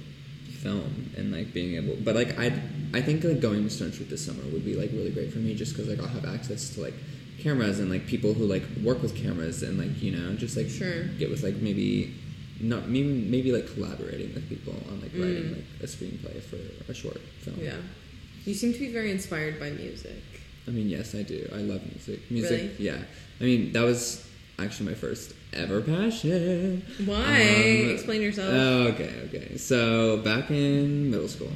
film 0.65 1.12
and 1.17 1.32
like 1.32 1.54
being 1.54 1.75
able. 1.80 1.95
But 2.04 2.15
like 2.15 2.32
I, 2.39 2.47
I 2.93 3.01
think 3.01 3.23
like 3.23 3.39
going 3.39 3.63
to 3.63 3.69
Stone 3.69 3.91
Street 3.93 4.10
this 4.10 4.25
summer 4.25 4.43
would 4.51 4.65
be 4.65 4.75
like 4.75 4.91
really 4.91 5.12
great 5.12 5.32
for 5.32 5.39
me, 5.39 5.54
just 5.56 5.73
because 5.73 5.88
like 5.91 5.99
I'll 5.99 6.15
have 6.19 6.25
access 6.25 6.62
to 6.75 6.82
like 6.82 6.95
cameras 7.39 7.80
and 7.80 7.89
like 7.89 8.08
people 8.08 8.34
who 8.34 8.45
like 8.45 8.63
work 8.84 9.01
with 9.04 9.15
cameras 9.15 9.62
and 9.62 9.78
like 9.78 10.01
you 10.01 10.12
know 10.17 10.34
just 10.36 10.58
like 10.58 10.69
Sure. 10.69 11.04
get 11.19 11.30
with 11.30 11.43
like 11.43 11.58
maybe 11.67 11.89
not 12.60 12.88
maybe 12.89 13.12
maybe 13.36 13.51
like 13.51 13.67
collaborating 13.73 14.34
with 14.34 14.47
people 14.49 14.73
on 14.89 15.01
like 15.01 15.12
writing 15.13 15.49
like 15.58 15.65
a 15.84 15.86
screenplay 15.86 16.41
for 16.41 16.58
a 16.91 16.95
short 16.95 17.19
film. 17.43 17.58
Mm. 17.58 17.63
Yeah. 17.65 17.78
You 18.45 18.54
seem 18.54 18.73
to 18.73 18.80
be 18.80 18.91
very 18.91 19.12
inspired 19.12 19.60
by 19.60 19.69
music. 19.71 20.21
I 20.67 20.71
mean, 20.71 20.88
yes, 20.89 21.13
I 21.15 21.21
do. 21.23 21.47
I 21.54 21.58
love 21.71 21.82
music. 21.93 22.19
Music, 22.32 22.51
Really? 22.51 22.75
yeah. 22.80 22.99
I 23.41 23.43
mean, 23.43 23.71
that 23.73 23.82
was 23.84 24.25
actually 24.60 24.88
my 24.89 24.96
first 24.96 25.34
ever 25.54 25.82
passion. 25.82 26.84
Why? 27.06 27.84
Um, 27.86 27.89
Explain 27.91 28.22
yourself. 28.22 28.50
Oh, 28.52 28.88
okay, 28.94 29.12
okay. 29.28 29.58
So 29.58 30.18
back 30.18 30.50
in 30.52 31.12
middle 31.12 31.28
school, 31.28 31.52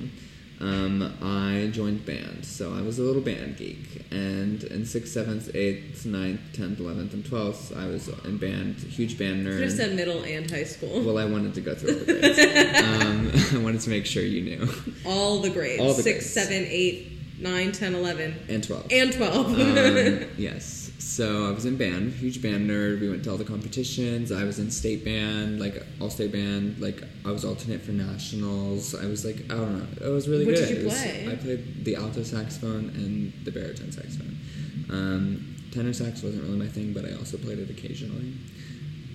um, 0.62 1.14
I 1.22 1.70
joined 1.72 2.06
band. 2.06 2.44
So 2.46 2.74
I 2.74 2.82
was 2.82 3.00
a 3.00 3.04
little 3.04 3.22
band 3.22 3.56
geek, 3.58 4.06
and 4.12 4.62
in 4.66 4.86
sixth, 4.86 5.14
seventh, 5.14 5.56
eighth, 5.56 6.06
ninth, 6.06 6.42
tenth, 6.54 6.80
eleventh, 6.80 7.14
and 7.14 7.26
twelfth, 7.26 7.76
I 7.78 7.88
was 7.88 8.10
in 8.26 8.38
band. 8.38 8.76
Huge 8.76 9.18
band 9.18 9.46
nerd. 9.48 9.54
could 9.54 9.64
have 9.64 9.72
said 9.72 9.96
middle 9.96 10.22
and 10.24 10.50
high 10.52 10.66
school. 10.66 11.02
well, 11.02 11.18
I 11.18 11.26
wanted 11.26 11.54
to 11.54 11.62
go 11.62 11.76
through 11.76 12.00
all 12.00 12.06
the 12.06 12.14
grades. 12.20 13.56
um, 13.56 13.58
I 13.60 13.64
wanted 13.64 13.82
to 13.82 13.90
make 13.90 14.06
sure 14.06 14.24
you 14.24 14.42
knew. 14.42 14.70
all 15.06 15.40
the 15.40 15.50
grades. 15.50 15.82
All 15.82 15.94
the 15.94 16.04
Six, 16.04 16.34
grades. 16.34 16.50
seven, 16.50 16.66
eight, 16.70 17.12
nine, 17.40 17.72
ten, 17.72 17.96
eleven, 17.96 18.36
And 18.50 18.62
twelve. 18.64 18.88
and 18.92 19.14
12. 19.14 19.46
um, 19.60 20.30
yes. 20.38 20.79
So 21.10 21.48
I 21.48 21.52
was 21.52 21.66
in 21.66 21.76
band, 21.76 22.14
huge 22.14 22.40
band 22.40 22.70
nerd. 22.70 23.02
We 23.02 23.10
went 23.10 23.24
to 23.24 23.32
all 23.32 23.38
the 23.38 23.44
competitions. 23.44 24.32
I 24.32 24.44
was 24.44 24.60
in 24.60 24.70
state 24.70 25.04
band, 25.04 25.60
like 25.60 25.84
all 26.00 26.12
state 26.12 26.32
band. 26.32 26.80
Like 26.80 27.02
I 27.26 27.32
was 27.32 27.44
alternate 27.44 27.82
for 27.82 27.94
nationals. 27.94 28.94
I 28.94 29.08
was 29.08 29.26
like, 29.26 29.38
I 29.50 29.56
don't 29.56 29.80
know. 29.80 30.08
It 30.08 30.12
was 30.12 30.30
really 30.30 30.46
What 30.46 30.54
good. 30.54 30.68
did 30.68 30.78
you 30.78 30.82
It 30.82 30.86
was- 30.86 31.02
I 31.34 31.36
played 31.36 31.84
the 31.84 31.96
alto 31.96 32.22
saxophone 32.22 32.90
and 32.94 33.34
the 33.44 33.50
baritone 33.52 33.92
saxophone. 33.92 34.38
Um, 34.92 35.56
tenor 35.72 35.94
sax 35.94 36.22
wasn't 36.22 36.44
really 36.44 36.58
my 36.60 36.68
thing, 36.68 36.94
but 36.94 37.06
I 37.06 37.14
also 37.16 37.38
played 37.38 37.58
it 37.58 37.72
occasionally. 37.72 38.34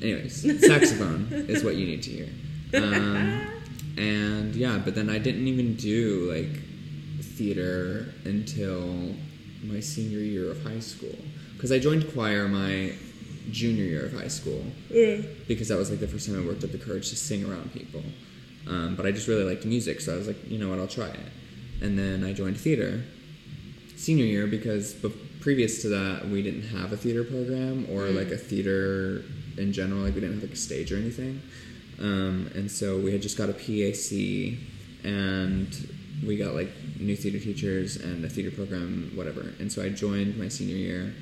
Anyways, 0.03 0.35
saxophone 0.67 1.29
is 1.49 1.63
what 1.63 1.77
you 1.77 1.87
need 1.87 2.03
to 2.03 2.11
hear. 2.11 2.29
Um, 2.75 3.47
and 3.99 4.53
yeah, 4.57 4.83
but 4.85 4.97
then 4.97 5.09
I 5.09 5.19
didn't 5.19 5.47
even 5.47 5.77
do 5.77 6.29
like 6.29 6.61
theater 7.23 8.13
until 8.25 9.15
my 9.63 9.79
senior 9.79 10.19
year 10.19 10.51
of 10.51 10.61
high 10.65 10.81
school 10.81 11.17
because 11.65 11.73
I 11.73 11.79
joined 11.79 12.13
choir 12.13 12.47
my 12.47 12.93
junior 13.51 13.85
year 13.85 14.05
of 14.05 14.13
high 14.13 14.29
school. 14.29 14.63
Because 15.49 15.69
that 15.69 15.79
was 15.79 15.89
like 15.89 15.99
the 15.99 16.07
first 16.07 16.29
time 16.29 16.39
I 16.39 16.47
worked 16.47 16.63
up 16.63 16.73
the 16.73 16.79
courage 16.79 17.09
to 17.09 17.17
sing 17.17 17.43
around 17.51 17.73
people. 17.73 18.03
Um, 18.67 18.97
but 18.97 19.07
I 19.07 19.13
just 19.13 19.29
really 19.29 19.45
liked 19.45 19.65
music, 19.65 20.03
so 20.03 20.13
I 20.13 20.19
was 20.19 20.27
like, 20.27 20.37
you 20.47 20.59
know 20.59 20.69
what, 20.69 20.79
I'll 20.79 20.87
try 20.87 21.07
it. 21.07 21.33
And 21.81 21.99
then 21.99 22.23
I 22.23 22.35
joined 22.35 22.61
theater 22.61 23.03
senior 23.97 24.27
year 24.27 24.47
because 24.47 24.93
bef- 24.93 25.17
previous 25.41 25.81
to 25.81 25.89
that 25.89 26.29
we 26.29 26.43
didn't 26.43 26.69
have 26.69 26.93
a 26.93 26.99
theater 26.99 27.25
program 27.25 27.87
or 27.91 28.09
like 28.09 28.31
a 28.31 28.37
theater 28.37 29.25
in 29.57 29.73
general. 29.73 30.03
Like 30.03 30.15
we 30.15 30.21
didn't 30.21 30.35
have 30.35 30.43
like 30.43 30.53
a 30.53 30.57
stage 30.57 30.93
or 30.93 30.99
anything. 30.99 31.41
Um, 31.99 32.51
and 32.55 32.71
so 32.71 32.99
we 32.99 33.11
had 33.11 33.23
just 33.23 33.39
got 33.39 33.49
a 33.49 33.55
pac 33.55 33.97
and 35.03 35.89
we 36.27 36.37
got 36.37 36.55
like 36.55 36.69
new 37.01 37.17
theater 37.17 37.39
teachers 37.39 37.97
and 37.97 38.23
a 38.23 38.29
theater 38.29 38.51
program 38.51 39.13
whatever. 39.15 39.55
And 39.59 39.73
so 39.73 39.83
i 39.83 39.89
joined 39.89 40.37
my 40.37 40.49
senior 40.49 40.77
year 40.77 41.15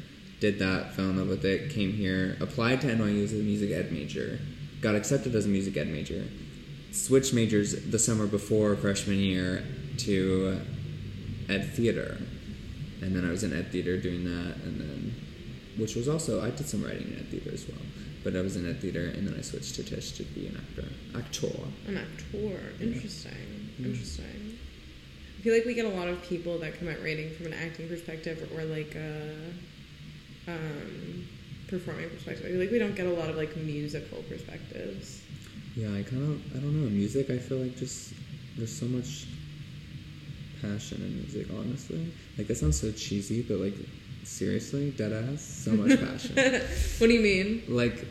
did 0.42 0.58
that 0.58 0.92
fell 0.94 1.10
in 1.10 1.16
love 1.16 1.28
with 1.28 1.44
it 1.44 1.70
came 1.70 1.92
here 1.92 2.36
applied 2.40 2.80
to 2.80 2.88
nyu 2.88 3.24
as 3.24 3.32
a 3.32 3.36
music 3.36 3.70
ed 3.70 3.90
major 3.92 4.28
got 4.86 4.94
accepted 5.00 5.34
as 5.34 5.46
a 5.46 5.48
music 5.48 5.76
ed 5.76 5.88
major 5.88 6.22
switched 6.90 7.32
majors 7.32 7.68
the 7.94 7.98
summer 7.98 8.26
before 8.26 8.76
freshman 8.76 9.18
year 9.18 9.64
to 9.96 10.60
ed 11.48 11.64
theater 11.76 12.18
and 13.02 13.16
then 13.16 13.26
I 13.26 13.30
was 13.30 13.42
in 13.42 13.52
ed 13.52 13.70
theater 13.72 13.98
doing 13.98 14.24
that, 14.24 14.56
and 14.64 14.80
then 14.80 15.14
which 15.76 15.96
was 15.96 16.08
also 16.08 16.40
I 16.40 16.50
did 16.50 16.68
some 16.68 16.84
writing 16.84 17.08
in 17.08 17.18
ed 17.18 17.28
theater 17.28 17.50
as 17.52 17.66
well, 17.66 17.82
but 18.22 18.36
I 18.36 18.40
was 18.40 18.56
in 18.56 18.68
ed 18.68 18.80
theater, 18.80 19.06
and 19.06 19.26
then 19.26 19.34
I 19.36 19.42
switched 19.42 19.74
to 19.74 19.82
Tisch 19.82 20.12
to 20.12 20.22
be 20.22 20.46
an 20.46 20.56
actor, 20.56 20.88
actor. 21.18 21.68
An 21.88 21.98
actor. 21.98 22.60
Interesting. 22.80 23.32
Mm-hmm. 23.32 23.84
Interesting. 23.86 24.58
I 25.38 25.42
feel 25.42 25.54
like 25.54 25.64
we 25.64 25.74
get 25.74 25.86
a 25.86 25.88
lot 25.88 26.06
of 26.06 26.22
people 26.22 26.58
that 26.60 26.78
come 26.78 26.88
at 26.88 27.02
writing 27.02 27.34
from 27.34 27.46
an 27.46 27.54
acting 27.54 27.88
perspective 27.88 28.48
or 28.54 28.64
like 28.64 28.94
a 28.94 29.34
um, 30.48 31.28
performing 31.68 32.10
perspective. 32.10 32.46
I 32.46 32.48
feel 32.50 32.60
like 32.60 32.70
we 32.70 32.78
don't 32.78 32.94
get 32.94 33.06
a 33.06 33.10
lot 33.10 33.28
of 33.30 33.36
like 33.36 33.56
musical 33.56 34.22
perspectives. 34.28 35.22
Yeah, 35.76 35.88
I 35.88 36.02
kind 36.02 36.22
of 36.22 36.56
I 36.56 36.60
don't 36.60 36.82
know 36.82 36.90
music. 36.90 37.30
I 37.30 37.38
feel 37.38 37.58
like 37.58 37.76
just 37.76 38.12
there's 38.56 38.76
so 38.76 38.86
much 38.86 39.26
passion 40.60 41.02
in 41.02 41.16
music. 41.16 41.46
Honestly, 41.56 42.12
like 42.36 42.46
that 42.48 42.56
sounds 42.56 42.80
so 42.80 42.92
cheesy, 42.92 43.42
but 43.42 43.58
like 43.58 43.74
seriously, 44.24 44.90
dead 44.90 45.12
ass, 45.12 45.42
so 45.42 45.72
much 45.72 45.98
passion. 45.98 46.36
what 46.98 47.06
do 47.06 47.12
you 47.12 47.20
mean? 47.20 47.64
like 47.68 48.06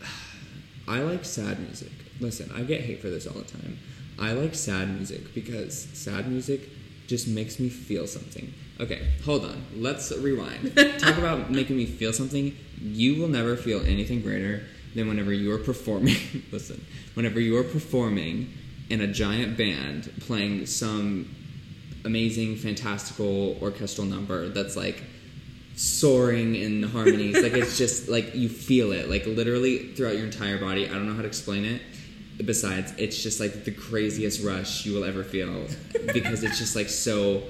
I 0.88 1.00
like 1.00 1.24
sad 1.24 1.58
music. 1.60 1.92
Listen, 2.20 2.50
I 2.54 2.62
get 2.62 2.80
hate 2.80 3.00
for 3.00 3.08
this 3.08 3.26
all 3.26 3.34
the 3.34 3.44
time. 3.44 3.78
I 4.18 4.32
like 4.32 4.54
sad 4.54 4.88
music 4.94 5.32
because 5.34 5.88
sad 5.92 6.28
music 6.28 6.60
just 7.06 7.28
makes 7.28 7.60
me 7.60 7.68
feel 7.68 8.06
something. 8.06 8.52
Okay, 8.80 9.08
hold 9.24 9.44
on. 9.44 9.64
Let's 9.76 10.12
rewind. 10.12 10.76
Talk 10.98 11.18
about 11.18 11.50
making 11.50 11.76
me 11.76 11.86
feel 11.86 12.12
something. 12.12 12.56
You 12.80 13.20
will 13.20 13.28
never 13.28 13.56
feel 13.56 13.80
anything 13.84 14.22
greater 14.22 14.62
than 14.94 15.08
whenever 15.08 15.32
you 15.32 15.52
are 15.52 15.58
performing. 15.58 16.16
listen, 16.52 16.84
whenever 17.14 17.40
you 17.40 17.56
are 17.56 17.64
performing 17.64 18.52
in 18.88 19.00
a 19.00 19.06
giant 19.06 19.56
band 19.56 20.12
playing 20.20 20.66
some 20.66 21.34
amazing, 22.04 22.56
fantastical 22.56 23.58
orchestral 23.60 24.06
number 24.06 24.48
that's 24.48 24.76
like 24.76 25.02
soaring 25.74 26.54
in 26.54 26.82
harmonies. 26.82 27.42
like 27.42 27.52
it's 27.52 27.76
just 27.84 28.08
like 28.08 28.34
you 28.34 28.48
feel 28.48 28.92
it, 28.92 29.10
like 29.10 29.26
literally 29.26 29.92
throughout 29.92 30.14
your 30.14 30.24
entire 30.24 30.58
body. 30.58 30.86
I 30.86 30.92
don't 30.92 31.06
know 31.06 31.14
how 31.14 31.22
to 31.22 31.28
explain 31.28 31.64
it. 31.64 31.82
Besides, 32.44 32.94
it's 32.98 33.20
just 33.20 33.40
like 33.40 33.64
the 33.64 33.72
craziest 33.72 34.44
rush 34.44 34.86
you 34.86 34.94
will 34.94 35.02
ever 35.02 35.24
feel 35.24 35.66
because 36.12 36.44
it's 36.44 36.56
just 36.56 36.76
like 36.76 36.88
so, 36.88 37.42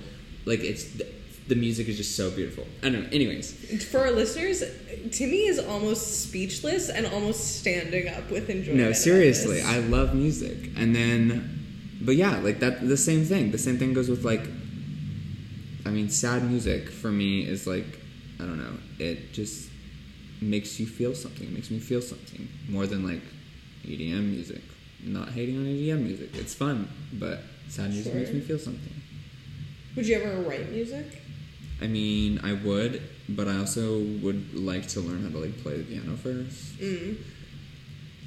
like 0.46 0.60
it's 0.60 1.02
the 1.48 1.54
music 1.54 1.88
is 1.88 1.96
just 1.96 2.14
so 2.16 2.30
beautiful. 2.30 2.66
I 2.82 2.90
don't 2.90 3.02
know. 3.04 3.08
Anyways, 3.10 3.84
For 3.90 4.00
our 4.00 4.10
listeners, 4.10 4.62
Timmy 5.10 5.46
is 5.46 5.58
almost 5.58 6.22
speechless 6.24 6.88
and 6.90 7.06
almost 7.06 7.58
standing 7.60 8.08
up 8.08 8.30
with 8.30 8.50
enjoyment. 8.50 8.80
no, 8.80 8.92
seriously. 8.92 9.62
I 9.62 9.78
love 9.78 10.14
music, 10.14 10.70
and 10.76 10.94
then, 10.94 11.98
but 12.02 12.16
yeah, 12.16 12.38
like 12.38 12.60
that. 12.60 12.86
The 12.86 12.96
same 12.96 13.24
thing. 13.24 13.50
The 13.50 13.58
same 13.58 13.78
thing 13.78 13.94
goes 13.94 14.08
with 14.08 14.24
like. 14.24 14.44
I 15.86 15.90
mean, 15.90 16.10
sad 16.10 16.42
music 16.44 16.90
for 16.90 17.10
me 17.10 17.46
is 17.46 17.66
like, 17.66 17.86
I 18.38 18.42
don't 18.42 18.58
know. 18.58 18.74
It 18.98 19.32
just 19.32 19.70
makes 20.42 20.78
you 20.78 20.86
feel 20.86 21.14
something. 21.14 21.46
It 21.46 21.52
makes 21.54 21.70
me 21.70 21.78
feel 21.78 22.02
something 22.02 22.46
more 22.68 22.86
than 22.86 23.06
like 23.06 23.22
EDM 23.86 24.30
music. 24.32 24.60
Not 25.02 25.30
hating 25.30 25.56
on 25.56 25.64
EDM 25.64 26.02
music. 26.02 26.30
It's 26.34 26.52
fun, 26.52 26.88
but 27.14 27.40
sad 27.68 27.90
music 27.90 28.14
makes 28.14 28.32
me 28.32 28.40
feel 28.40 28.58
something. 28.58 28.92
Would 29.96 30.06
you 30.06 30.16
ever 30.20 30.42
write 30.42 30.70
music? 30.70 31.06
I 31.80 31.86
mean, 31.86 32.40
I 32.42 32.54
would, 32.54 33.02
but 33.28 33.46
I 33.48 33.56
also 33.58 33.98
would 34.22 34.54
like 34.54 34.88
to 34.88 35.00
learn 35.00 35.22
how 35.22 35.30
to 35.30 35.38
like 35.38 35.56
play 35.62 35.76
the 35.76 35.84
piano 35.84 36.16
first, 36.16 36.78
Mm. 36.80 37.16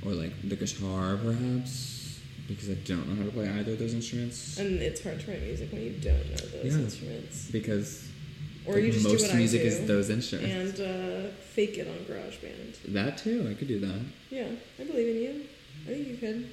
or 0.06 0.14
like 0.14 0.34
the 0.48 0.56
guitar 0.56 1.18
perhaps, 1.18 2.20
because 2.48 2.70
I 2.70 2.76
don't 2.86 3.08
know 3.10 3.16
how 3.16 3.24
to 3.26 3.32
play 3.32 3.50
either 3.50 3.74
of 3.74 3.80
those 3.80 3.94
instruments. 3.94 4.58
And 4.58 4.82
it's 4.82 5.04
hard 5.04 5.20
to 5.22 5.32
write 5.32 5.44
music 5.44 5.72
when 5.72 5.82
you 5.84 5.92
don't 5.92 6.30
know 6.30 6.46
those 6.64 6.74
Yeah. 6.74 6.80
instruments. 6.82 7.50
Because 7.52 8.08
Or 8.66 8.76
like, 8.76 8.84
you 8.86 8.92
just 8.92 9.04
most 9.04 9.22
do 9.22 9.28
what 9.28 9.36
music 9.38 9.62
I 9.62 9.64
do 9.64 9.70
is 9.70 9.88
those 9.88 10.10
instruments. 10.10 10.80
and 10.80 11.26
uh, 11.28 11.30
fake 11.54 11.78
it 11.78 11.88
on 11.88 11.98
GarageBand. 12.06 12.94
That 12.94 13.18
too, 13.18 13.48
I 13.50 13.54
could 13.56 13.68
do 13.68 13.80
that. 13.80 14.02
Yeah, 14.30 14.48
I 14.80 14.84
believe 14.84 15.08
in 15.16 15.22
you. 15.24 15.42
I 15.86 15.90
think 15.94 16.08
you 16.08 16.18
could. 16.18 16.48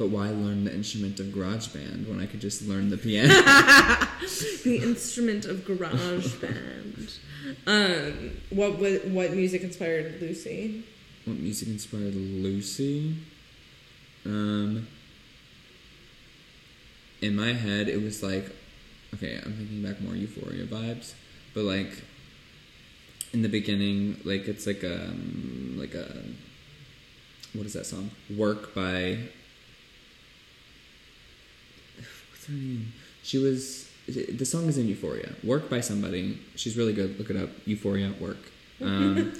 But 0.00 0.08
why 0.08 0.30
learn 0.30 0.64
the 0.64 0.72
instrument 0.72 1.20
of 1.20 1.26
GarageBand 1.26 2.08
when 2.08 2.20
I 2.20 2.24
could 2.24 2.40
just 2.40 2.66
learn 2.66 2.88
the 2.88 2.96
piano? 2.96 3.28
the 4.64 4.80
instrument 4.82 5.44
of 5.44 5.58
GarageBand. 5.66 7.18
um, 7.66 8.30
what 8.48 8.78
what 8.78 9.04
what 9.08 9.34
music 9.34 9.60
inspired 9.60 10.18
Lucy? 10.18 10.84
what 11.26 11.36
music 11.36 11.68
inspired 11.68 12.14
Lucy? 12.14 13.14
Um, 14.24 14.88
in 17.20 17.36
my 17.36 17.52
head, 17.52 17.90
it 17.90 18.02
was 18.02 18.22
like, 18.22 18.56
okay, 19.12 19.38
I'm 19.44 19.52
thinking 19.52 19.82
back 19.82 20.00
more 20.00 20.14
Euphoria 20.14 20.64
vibes, 20.64 21.12
but 21.52 21.64
like 21.64 22.02
in 23.34 23.42
the 23.42 23.50
beginning, 23.50 24.18
like 24.24 24.48
it's 24.48 24.66
like 24.66 24.82
a 24.82 25.08
um, 25.08 25.76
like 25.78 25.92
a 25.92 26.22
what 27.52 27.66
is 27.66 27.74
that 27.74 27.84
song? 27.84 28.12
Work 28.34 28.74
by 28.74 29.18
what's 32.40 32.46
her 32.46 32.52
name? 32.54 32.92
She 33.22 33.38
was 33.38 33.88
the 34.06 34.44
song 34.44 34.66
is 34.66 34.78
in 34.78 34.88
Euphoria. 34.88 35.32
Work 35.44 35.70
by 35.70 35.80
somebody. 35.80 36.38
She's 36.56 36.76
really 36.76 36.92
good. 36.92 37.18
Look 37.18 37.30
it 37.30 37.36
up. 37.36 37.50
Euphoria. 37.66 38.08
At 38.08 38.20
work. 38.20 38.38
Um, 38.82 39.34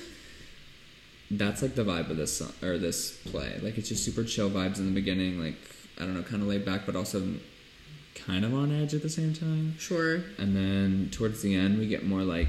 that's 1.30 1.62
like 1.62 1.74
the 1.74 1.84
vibe 1.84 2.10
of 2.10 2.16
this 2.16 2.36
song, 2.36 2.52
or 2.62 2.78
this 2.78 3.16
play. 3.26 3.58
Like 3.62 3.78
it's 3.78 3.88
just 3.88 4.04
super 4.04 4.22
chill 4.22 4.50
vibes 4.50 4.78
in 4.78 4.86
the 4.86 4.92
beginning. 4.92 5.40
Like 5.42 5.56
I 5.98 6.02
don't 6.02 6.14
know, 6.14 6.22
kind 6.22 6.42
of 6.42 6.48
laid 6.48 6.64
back, 6.64 6.86
but 6.86 6.94
also 6.94 7.22
kind 8.14 8.44
of 8.44 8.54
on 8.54 8.70
edge 8.70 8.94
at 8.94 9.02
the 9.02 9.08
same 9.08 9.32
time. 9.34 9.76
Sure. 9.78 10.16
And 10.38 10.54
then 10.54 11.08
towards 11.10 11.42
the 11.42 11.54
end, 11.54 11.78
we 11.78 11.86
get 11.86 12.04
more 12.04 12.22
like 12.22 12.48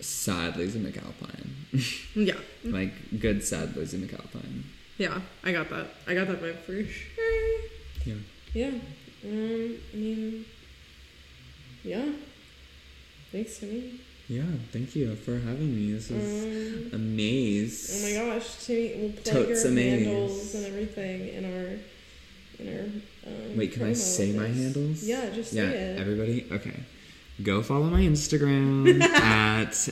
sad 0.00 0.56
Lizzie 0.56 0.80
McAlpine, 0.80 1.48
Yeah. 2.14 2.34
like 2.64 3.20
good 3.20 3.44
sad 3.44 3.76
Lizzie 3.76 3.98
McAlpine. 3.98 4.62
Yeah, 4.98 5.20
I 5.44 5.52
got 5.52 5.68
that. 5.70 5.88
I 6.06 6.14
got 6.14 6.26
that 6.28 6.42
vibe 6.42 6.58
for 6.60 6.72
sure. 6.72 7.60
Yeah. 8.04 8.14
Yeah. 8.56 8.68
Um, 8.68 9.76
I 9.92 9.96
mean, 9.96 10.44
yeah. 11.84 12.06
Thanks, 13.30 13.58
for 13.58 13.66
me. 13.66 14.00
Yeah. 14.28 14.44
Thank 14.72 14.96
you 14.96 15.14
for 15.14 15.32
having 15.38 15.76
me. 15.76 15.92
This 15.92 16.10
is 16.10 16.90
Um, 16.94 17.00
amaze. 17.00 17.74
oh 17.92 18.06
my 18.06 18.12
gosh, 18.34 18.64
Timmy, 18.64 18.94
we'll 18.96 19.12
plug 19.12 19.24
Totes 19.24 19.64
your 19.64 19.74
handles 19.74 20.54
and 20.54 20.64
everything 20.66 21.28
in 21.28 21.44
our 21.44 21.68
in 22.58 22.66
our. 22.78 22.84
Um, 23.30 23.56
Wait, 23.58 23.72
can 23.72 23.82
I 23.82 23.92
say 23.92 24.32
my 24.32 24.46
handles? 24.48 25.02
Yeah, 25.04 25.28
just 25.34 25.52
yeah, 25.52 25.68
say 25.70 25.76
it. 25.76 26.00
everybody. 26.00 26.46
Okay, 26.50 26.80
go 27.42 27.62
follow 27.62 27.90
my 27.90 28.00
Instagram 28.00 29.02
at 29.20 29.88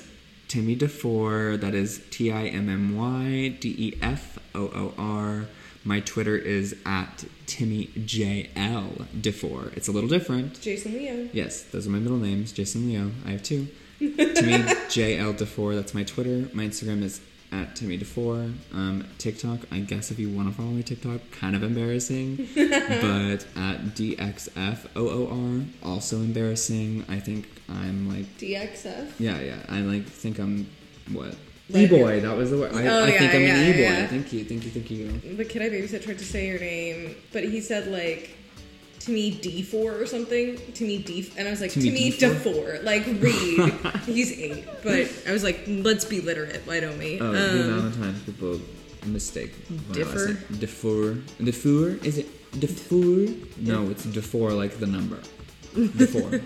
Timmy 0.49 0.75
Defoor. 0.75 1.59
That 1.59 1.75
is 1.75 2.01
T 2.11 2.33
I 2.33 2.47
M 2.47 2.71
M 2.71 2.97
Y 2.97 3.57
D 3.61 3.75
E 3.77 3.99
F 4.01 4.39
O 4.55 4.63
O 4.83 4.95
R. 4.97 5.45
My 5.85 6.01
Twitter 6.01 6.37
is 6.37 6.75
at 6.87 7.25
Timmy 7.47 7.91
J 8.05 8.51
L 8.57 9.07
Defoor. 9.21 9.71
It's 9.77 9.87
a 9.89 9.93
little 9.93 10.09
different. 10.09 10.61
Jason 10.61 10.95
Leo. 10.95 11.29
Yes, 11.33 11.63
those 11.65 11.87
are 11.87 11.91
my 11.91 11.99
middle 11.99 12.17
names. 12.17 12.53
Jason 12.53 12.89
Leo. 12.89 13.11
I 13.27 13.33
have 13.33 13.43
two. 13.43 13.69
Timmy 13.99 14.65
J 14.89 15.19
L 15.19 15.33
Defoor. 15.35 15.75
That's 15.75 15.93
my 15.95 16.03
Twitter. 16.03 16.49
My 16.55 16.65
Instagram 16.65 17.03
is 17.03 17.21
at 17.53 17.77
Timmy 17.77 17.99
DeFoor. 17.99 18.55
Um, 18.73 19.07
TikTok, 19.19 19.61
I 19.71 19.79
guess 19.81 20.11
if 20.11 20.19
you 20.19 20.29
want 20.29 20.49
to 20.49 20.55
follow 20.55 20.71
me 20.71 20.83
TikTok, 20.83 21.21
kind 21.33 21.55
of 21.55 21.63
embarrassing. 21.63 22.37
but 22.55 23.47
at 23.57 23.95
DXFOOR, 23.95 25.67
also 25.83 26.17
embarrassing. 26.17 27.05
I 27.09 27.21
think 27.21 27.47
I'm 27.69 28.09
like, 28.09 28.27
DXF. 28.39 29.13
yeah, 29.19 29.41
yeah. 29.41 29.59
I 29.69 29.81
like 29.81 30.07
think 30.07 30.39
I'm 30.39 30.69
what? 31.13 31.37
Red 31.75 31.83
E-boy, 31.85 32.21
that 32.21 32.37
was 32.37 32.51
the 32.51 32.59
word. 32.59 32.73
I, 32.75 32.87
Oh, 32.87 33.05
I 33.05 33.11
think 33.19 33.35
I'm 33.35 33.43
yeah, 33.43 33.57
an 33.57 33.71
E-boy. 33.71 33.81
yeah. 33.83 34.07
Thank 34.07 34.33
you, 34.33 34.45
thank 34.45 34.65
you, 34.65 34.71
thank 34.71 34.91
you. 34.91 35.37
The 35.37 35.45
kid 35.45 35.63
I 35.63 35.69
babysit 35.71 36.05
tried 36.05 36.19
to 36.19 36.25
say 36.25 36.47
your 36.47 36.59
name, 36.61 37.17
but 37.33 37.45
he 37.45 37.61
said 37.61 37.89
like 37.89 38.31
to 39.01 39.11
me 39.13 39.33
D4 39.39 39.75
or 40.01 40.07
something. 40.07 40.57
To 40.75 40.85
me 40.85 40.99
D, 40.99 41.31
and 41.37 41.47
I 41.49 41.51
was 41.51 41.61
like 41.61 41.73
to, 41.73 41.81
To 41.81 41.91
me, 41.91 42.11
D4? 42.13 42.35
D4. 42.37 42.85
Like 42.85 43.05
read. 43.21 43.95
He's 44.07 44.33
eight, 44.39 44.65
but 44.83 45.11
I 45.29 45.33
was 45.33 45.43
like, 45.45 45.61
let's 45.67 46.05
be 46.05 46.21
literate. 46.21 46.63
Why 46.65 46.81
don't 46.81 46.99
we? 46.99 47.21
Oh, 47.21 47.33
the 47.33 47.51
Um, 47.51 47.61
amount 47.71 47.87
of 47.87 47.97
times 48.01 48.23
people 48.23 48.61
mistake 49.07 49.53
Differ? 49.93 50.39
Defour. 50.59 51.19
Defour? 51.43 51.89
Is 52.03 52.17
it 52.19 52.29
Defour? 52.59 53.29
No, 53.59 53.91
it's 53.91 54.05
Defour 54.05 54.53
like 54.53 54.79
the 54.79 54.87
number. 54.87 55.19
Defour. 55.75 56.41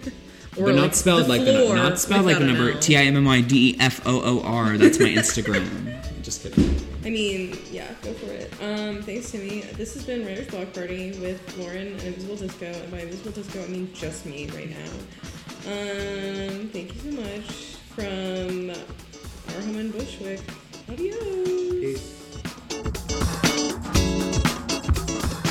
Or 0.58 0.66
but 0.66 0.74
like 0.74 0.76
not 0.76 0.94
spelled 0.94 1.24
the 1.24 1.28
like 1.28 1.44
the 1.44 1.54
floor 1.54 1.76
not 1.76 1.98
spelled 1.98 2.26
like 2.26 2.38
the 2.38 2.46
number. 2.46 2.72
L. 2.72 2.78
T 2.78 2.96
I 2.96 3.02
M 3.02 3.16
M 3.16 3.28
I 3.28 3.40
D 3.40 3.70
E 3.70 3.76
F 3.78 4.04
O 4.06 4.20
O 4.20 4.42
R. 4.42 4.76
That's 4.76 4.98
my 4.98 5.06
Instagram. 5.06 5.94
Just 6.22 6.42
kidding. 6.42 6.84
I 7.04 7.10
mean, 7.10 7.56
yeah, 7.70 7.90
go 8.02 8.12
for 8.14 8.32
it. 8.32 8.52
Um, 8.60 9.02
thanks, 9.02 9.30
Timmy. 9.30 9.60
This 9.60 9.94
has 9.94 10.04
been 10.04 10.26
Writer's 10.26 10.48
Block 10.48 10.72
Party 10.74 11.12
with 11.20 11.56
Lauren 11.56 11.86
and 11.86 12.02
Invisible 12.02 12.36
Disco. 12.36 12.66
And 12.66 12.90
by 12.90 13.00
Invisible 13.00 13.30
Disco, 13.30 13.62
I 13.62 13.66
mean 13.68 13.92
just 13.94 14.26
me 14.26 14.46
right 14.50 14.68
now. 14.68 14.90
Um, 15.70 16.68
thank 16.68 16.94
you 16.94 17.00
so 17.00 17.20
much 17.20 17.76
from 17.94 18.70
our 19.54 19.62
home 19.62 19.78
in 19.78 19.90
Bushwick. 19.90 20.40
Adios. 20.90 22.14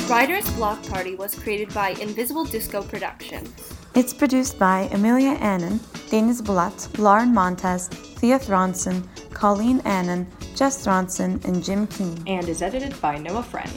Writer's 0.08 0.48
Block 0.52 0.82
Party 0.88 1.14
was 1.14 1.34
created 1.34 1.72
by 1.72 1.90
Invisible 2.00 2.44
Disco 2.44 2.82
Productions. 2.82 3.77
It's 3.98 4.14
produced 4.14 4.60
by 4.60 4.88
Amelia 4.92 5.30
Annan, 5.40 5.80
Dennis 6.08 6.40
Blatt, 6.40 6.88
Lauren 6.98 7.34
Montez, 7.34 7.88
Thea 7.88 8.38
Thronson, 8.38 9.02
Colleen 9.34 9.80
Annan, 9.80 10.24
Jess 10.54 10.86
Thronson, 10.86 11.44
and 11.44 11.64
Jim 11.64 11.88
Keane. 11.88 12.22
and 12.28 12.48
is 12.48 12.62
edited 12.62 12.94
by 13.00 13.18
Noah 13.18 13.42
Friend. 13.42 13.72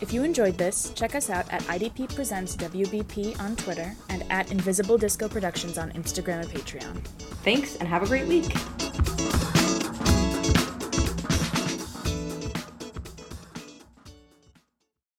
If 0.00 0.12
you 0.12 0.22
enjoyed 0.22 0.56
this, 0.56 0.92
check 0.94 1.16
us 1.16 1.30
out 1.30 1.52
at 1.52 1.62
IDP 1.62 2.14
Presents 2.14 2.54
WBP 2.54 3.40
on 3.40 3.56
Twitter 3.56 3.96
and 4.08 4.22
at 4.30 4.52
Invisible 4.52 4.98
Disco 4.98 5.28
Productions 5.28 5.78
on 5.78 5.90
Instagram 5.94 6.42
and 6.42 6.48
Patreon. 6.48 7.04
Thanks 7.42 7.74
and 7.74 7.88
have 7.88 8.04
a 8.04 8.06
great 8.06 8.28
week. 8.28 8.46